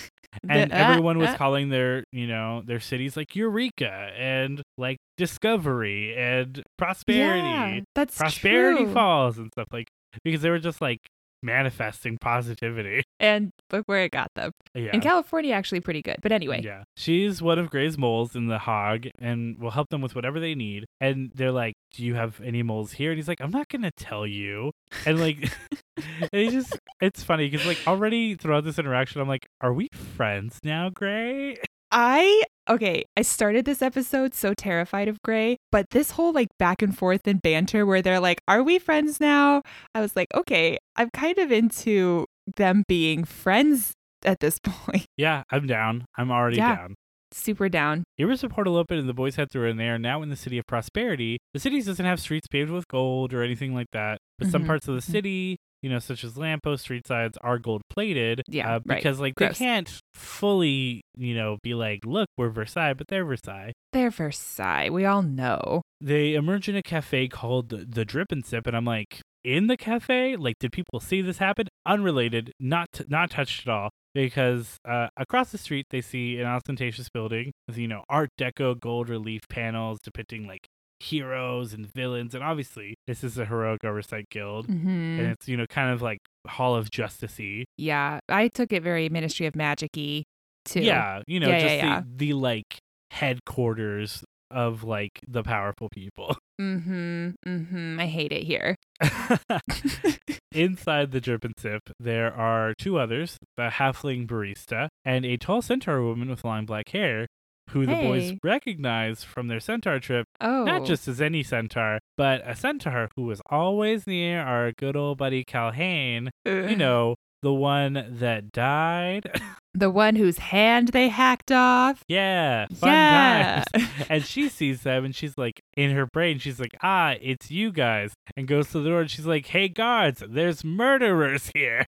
[0.49, 1.37] and everyone was uh.
[1.37, 8.17] calling their you know their cities like eureka and like discovery and prosperity Yeah, that's
[8.17, 8.93] prosperity true.
[8.93, 9.87] falls and stuff like
[10.23, 10.99] because they were just like
[11.41, 13.03] manifesting positivity.
[13.21, 14.51] And look where it got them.
[14.73, 14.89] yeah.
[14.93, 16.15] In California, actually pretty good.
[16.23, 16.85] But anyway, yeah.
[16.97, 20.55] She's one of gray's moles in the hog and will help them with whatever they
[20.55, 20.85] need.
[20.99, 23.11] And they're like do you have any moles here?
[23.11, 24.71] And he's like i'm not gonna tell you.
[25.05, 25.51] And like
[26.31, 30.59] he just it's funny because like already throughout this interaction i'm like are we friends
[30.63, 31.57] now gray?
[31.91, 36.81] I okay, I started this episode so terrified of Gray, but this whole like back
[36.81, 39.61] and forth and banter where they're like, "Are we friends now?"
[39.95, 43.93] I was like, "Okay, I'm kind of into them being friends
[44.25, 46.05] at this point." Yeah, I'm down.
[46.17, 46.75] I'm already Yeah.
[46.75, 46.95] down.
[47.33, 48.03] Super down.
[48.17, 50.29] Here was a portal open and the boys head through and they are now in
[50.29, 51.37] the city of prosperity.
[51.53, 54.67] The city doesn't have streets paved with gold or anything like that, but some Mhm,
[54.67, 55.11] parts of the mhm.
[55.11, 58.41] city, you know, such as lamppost street sides, are gold plated.
[58.47, 58.97] Yeah, uh, right.
[58.97, 59.57] because like Gross.
[59.57, 63.73] they can't fully, you know, be like, look, we're Versailles, but they're Versailles.
[63.93, 64.89] They're Versailles.
[64.89, 65.81] We all know.
[65.99, 69.67] They emerge in a cafe called the, the Drip and Sip, and I'm like, in
[69.67, 71.67] the cafe, like, did people see this happen?
[71.85, 73.89] Unrelated, not not touched at all.
[74.13, 78.79] Because uh, across the street, they see an ostentatious building with you know Art Deco
[78.79, 80.67] gold relief panels depicting like
[81.01, 85.57] heroes and villains, and obviously this is a heroic oversight guild, hmm and it's you
[85.57, 87.63] know kind of like Hall of Justicey.
[87.77, 90.23] Yeah, I took it very Ministry of Magic-y
[90.65, 90.81] too.
[90.81, 92.01] Yeah, you know, Yeah, just yeah, yeah.
[92.15, 92.77] The, the like
[93.11, 96.37] headquarters of like the powerful people.
[96.61, 97.29] Mm-hmm.
[97.47, 97.99] Mm-hmm.
[97.99, 98.75] I hate it here.
[100.51, 105.63] Inside the Drip and Sip, there are two others the halfling barista and a tall
[105.63, 107.25] centaur woman with long black hair,
[107.69, 112.41] who the boys recognize from their centaur trip, Oh, not just as any centaur, but
[112.45, 118.17] a centaur who was always near our good old buddy Calhane, you know, the one
[118.19, 119.41] that died.
[119.73, 122.03] the one whose hand they hacked off.
[122.07, 123.63] yeah, fun yeah.
[123.73, 123.87] times.
[124.09, 127.71] And she sees them and she's like, in her brain, she's like, ah, it's you
[127.71, 128.13] guys.
[128.35, 131.85] And goes to the door and she's like, hey, guards, there's murderers here.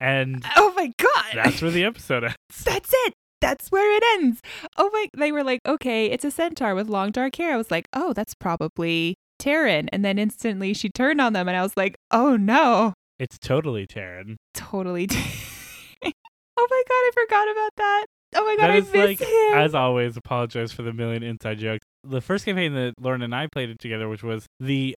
[0.00, 1.32] And oh my god.
[1.34, 2.36] that's where the episode ends.
[2.64, 3.14] That's it.
[3.42, 4.40] That's where it ends.
[4.78, 7.52] Oh my they were like, okay, it's a centaur with long dark hair.
[7.52, 9.88] I was like, oh, that's probably Taryn.
[9.92, 12.94] And then instantly she turned on them and I was like, oh no.
[13.18, 14.36] It's totally Taryn.
[14.54, 15.08] Totally
[16.54, 18.06] Oh my god, I forgot about that.
[18.34, 19.54] Oh my god, That I is miss like, him.
[19.58, 21.84] as always, apologize for the million inside jokes.
[22.04, 24.94] The first campaign that Lauren and I played it together, which was the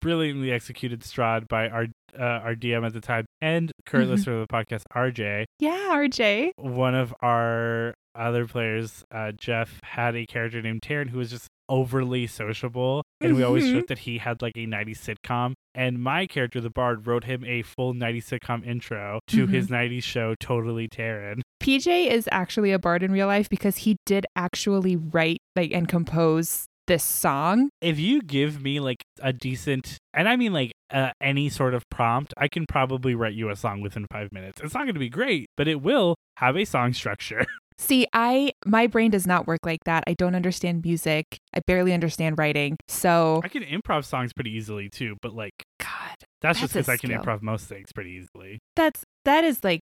[0.00, 4.12] brilliantly executed Strahd by our uh, our DM at the time and current Mhm.
[4.12, 5.46] listener of the podcast, RJ.
[5.58, 6.52] yeah, RJ.
[6.56, 11.48] One of our other players, uh, Jeff, had a character named Taryn who was just
[11.68, 13.72] overly sociable, and we always Mhm.
[13.72, 15.54] joked that he had like a 90s sitcom.
[15.74, 20.04] And my character, the Bard, wrote him a full 90s sitcom intro to his 90s
[20.04, 21.40] show, Totally Taryn.
[21.60, 25.88] PJ is actually a bard in real life because he did actually write like and
[25.88, 27.70] compose this song.
[27.80, 31.82] if you give me like a decent and i mean like uh, any sort of
[31.90, 35.00] prompt i can probably write you a song within five minutes it's not going to
[35.00, 37.44] be great but it will have a song structure
[37.76, 40.04] See, I my brain does not work like that.
[40.06, 41.38] I don't understand music.
[41.52, 42.76] I barely understand writing.
[42.86, 46.96] So, i can improv songs pretty easily too but like God, that's, just because I
[46.96, 49.80] can improv most things pretty easily that's that is like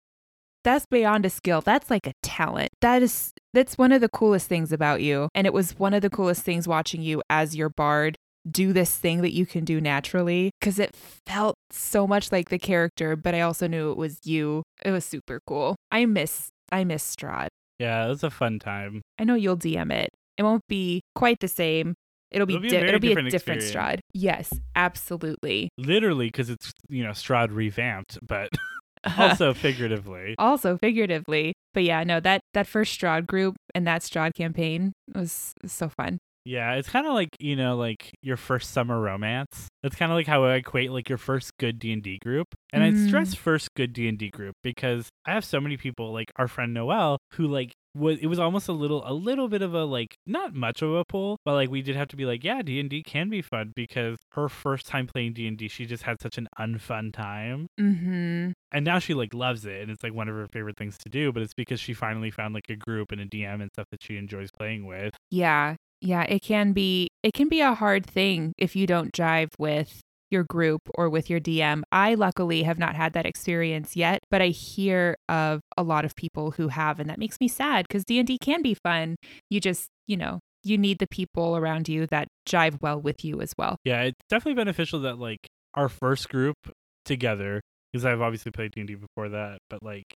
[0.65, 1.61] that's beyond a skill.
[1.61, 2.71] That's like a talent.
[2.81, 5.29] That is that's one of the coolest things about you.
[5.35, 8.17] And it was one of the coolest things watching you as your bard
[8.51, 10.97] do this thing that you can do naturally because it
[11.27, 14.65] felt so much like the character, but I also knew it was you.
[14.85, 15.77] It was super cool.
[15.93, 17.49] I miss I miss Strahd.
[17.79, 20.11] yeah it was a fun time I know you'll DM it.
[20.39, 21.95] It won't be quite the same.
[22.33, 23.99] It'll be, It'll be a di- very it'll be different a different experience.
[23.99, 24.01] Strahd.
[24.15, 25.69] Yes, absolutely.
[25.79, 28.49] literally because it's you know Strahd revamped but
[29.19, 31.55] also figuratively also figuratively.
[31.75, 36.19] But yeah, no, that that first Strahd group and that Strahd campaign was so fun.
[36.45, 40.17] Yeah it's kind of like you know like your first summer romance That's kind of
[40.17, 43.09] like how I equate like your first good D and D group, and Mm.
[43.09, 46.49] stress first good D and D group because I have so many people like our
[46.49, 49.85] friend Noelle who like was it was almost a little a little bit of a
[49.85, 52.63] like not much of a pull, but like we did have to be like yeah
[52.63, 55.85] D and D can be fun because her first time playing D and D she
[55.85, 57.67] just had such an unfun time.
[57.81, 58.53] Mm-hmm.
[58.73, 61.09] And now she like loves it and it's like one of her favorite things to
[61.11, 63.87] do, but it's because she finally found like a group and a DM and stuff
[63.91, 65.15] that she enjoys playing with.
[65.31, 65.77] Yeah.
[66.03, 66.23] Yeah.
[66.23, 70.01] It can be it can be a hard thing if you don't jive with
[70.31, 71.83] your group or with your DM.
[71.93, 76.17] I luckily have not had that experience yet, but I hear of a lot of
[76.17, 79.17] people who have and that makes me sad because D&D can be fun.
[79.51, 83.41] You just, you know, you need the people around you that jive well with you
[83.41, 83.77] as well.
[83.85, 86.57] Yeah, it's definitely beneficial that like our first group
[87.05, 87.61] together
[87.93, 90.15] because I've obviously played D&D before that, but like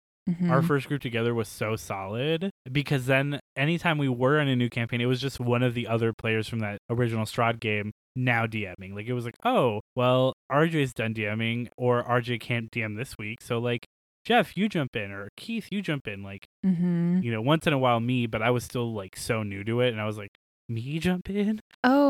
[0.49, 0.67] our Mhm.
[0.67, 5.01] first group together was so solid because then anytime we were in a new campaign,
[5.01, 8.95] it was just one of the other players from that original Strahd game now DMing.
[8.95, 13.41] Like it was like, oh, well, RJ's done DMing or RJ can't DM this week.
[13.43, 13.85] So like
[14.25, 16.23] Jeff, you jump in or Keith, you jump in.
[16.23, 17.23] Like, Mhm.
[17.23, 19.81] you know, once in a while me, but I was still like so new to
[19.83, 20.31] it and I was like,
[20.67, 21.61] me jump in?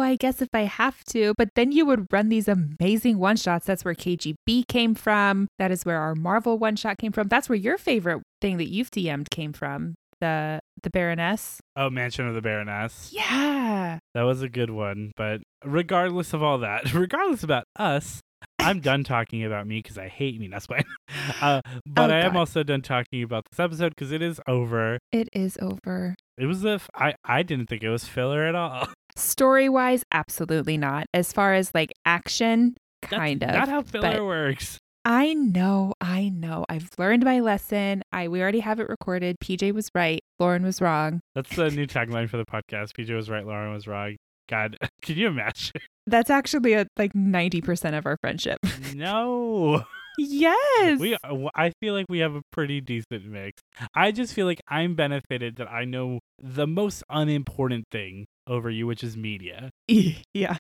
[0.05, 3.67] I guess if I have to, but then you would run these amazing one shots.
[3.67, 5.49] That's where KGB came from.
[5.59, 7.29] That is where our Marvel one shot came from.
[7.29, 9.95] That's where your favorite thing that you've DM'd came from.
[10.21, 11.59] The the Baroness.
[11.77, 13.11] Oh, Mansion of the Baroness.
[13.13, 13.99] Yeah.
[14.15, 15.13] That was a good one.
[15.17, 18.21] But regardless of all that, regardless about us,
[18.59, 20.49] I'm done talking about me because I hate me.
[20.49, 20.83] That's why.
[21.41, 24.99] Uh, but Oh, I am also done talking about this episode because it is over.
[25.13, 26.15] It is over.
[26.39, 26.71] It was a.
[26.73, 28.89] F- I I didn't think it was filler at all.
[29.17, 31.07] Story wise, absolutely not.
[31.15, 33.51] As far as like action, That's kind of.
[33.51, 34.79] Not how filler works.
[35.05, 36.65] I know, I know.
[36.69, 38.03] I've learned my lesson.
[38.11, 39.37] I we already have it recorded.
[39.39, 40.23] PJ was right.
[40.39, 41.21] Lauren was wrong.
[41.35, 42.93] That's the new tagline for the podcast.
[42.99, 43.47] PJ was right.
[43.47, 44.17] Lauren was wrong.
[44.49, 45.73] God, can you imagine?
[46.07, 48.59] That's actually a, like 90% of our friendship.
[48.95, 49.85] no.
[50.19, 50.99] yes.
[50.99, 53.61] We, uh, I feel like we have a pretty decent mix.
[53.95, 58.87] I just feel like I'm benefited that I know the most unimportant thing over you,
[58.87, 59.71] which is media.
[60.35, 60.57] yeah.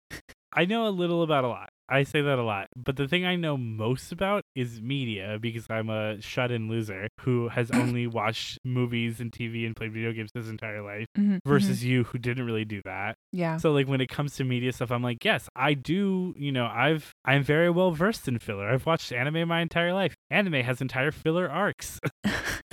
[0.57, 1.69] I know a little about a lot.
[1.87, 2.69] I say that a lot.
[2.77, 7.09] But the thing I know most about is media because I'm a shut in loser
[7.21, 11.41] who has only watched movies and TV and played video games his entire life Mhm,
[11.45, 13.17] versus you who didn't really do that.
[13.33, 13.59] yeah.
[13.59, 16.35] So like when it comes to media stuff, I'm like, yes, I do.
[16.39, 18.67] You know, I've I'm very well versed in filler.
[18.69, 20.15] I've watched anime my entire life.
[20.31, 22.01] Anime has entire filler arcs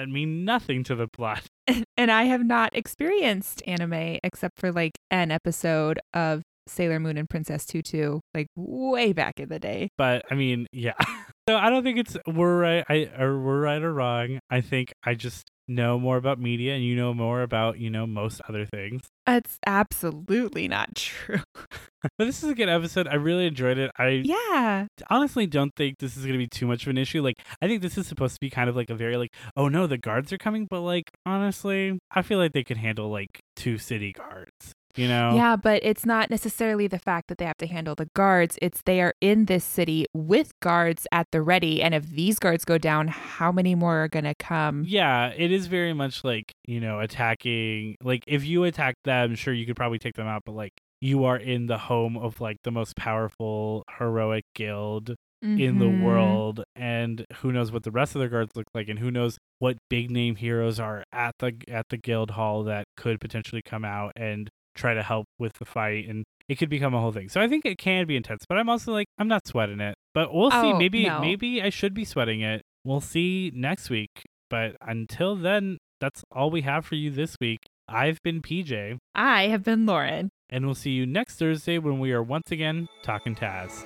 [0.00, 1.42] that mean nothing to the plot.
[1.96, 7.28] and I have not experienced anime except for like an episode of Sailor Moon and
[7.28, 9.90] Princess Tutu, like way back in the day.
[9.98, 10.94] But I mean, yeah.
[11.48, 12.84] So I don't think it's we're right.
[12.88, 14.38] I or we're right or wrong.
[14.50, 18.06] I think I just know more about media, and you know more about you know
[18.06, 19.02] most other things.
[19.26, 21.42] That's absolutely not true.
[22.02, 23.06] But this is a good episode.
[23.08, 23.90] I really enjoyed it.
[23.98, 24.86] I Yeah.
[25.10, 27.22] honestly don't think this is going to be too much of an issue.
[27.22, 29.68] Like, I think this is supposed to be kind of like a very like, oh
[29.68, 30.66] no, the guards are coming.
[30.68, 34.72] But like, honestly, I feel like they could handle like two city guards.
[34.96, 35.36] You know?
[35.36, 38.58] Yeah, but it's not necessarily the fact that they have to handle the guards.
[38.60, 41.80] It's they are in this city with guards at the ready.
[41.80, 44.82] And if these guards go down, how many more are going to come?
[44.84, 47.98] Yeah, it is very much like, you know, attacking.
[48.02, 51.24] Like, if you attack them, sure, you could probably take them out, but like, you
[51.24, 56.02] are in the home of like the most powerful heroic guild in the Mhm.
[56.02, 59.38] world and who knows what the rest of the guards look like and who knows
[59.58, 63.82] what big name heroes are at the at the guild hall that could potentially come
[63.82, 67.28] out and try to help with the fight and it could become a whole thing.
[67.30, 69.94] So I think it can be intense, but I'm also like I'm not sweating it.
[70.12, 70.56] But we'll see.
[70.72, 71.20] Oh, maybe no.
[71.22, 72.60] maybe I should be sweating it.
[72.84, 74.10] We'll see next week.
[74.50, 77.60] But until then, that's all we have for you this week.
[77.88, 80.28] I've been PJ, I have been Lauren.
[80.50, 83.84] And we'll see you next Thursday when we are once again talking Taz.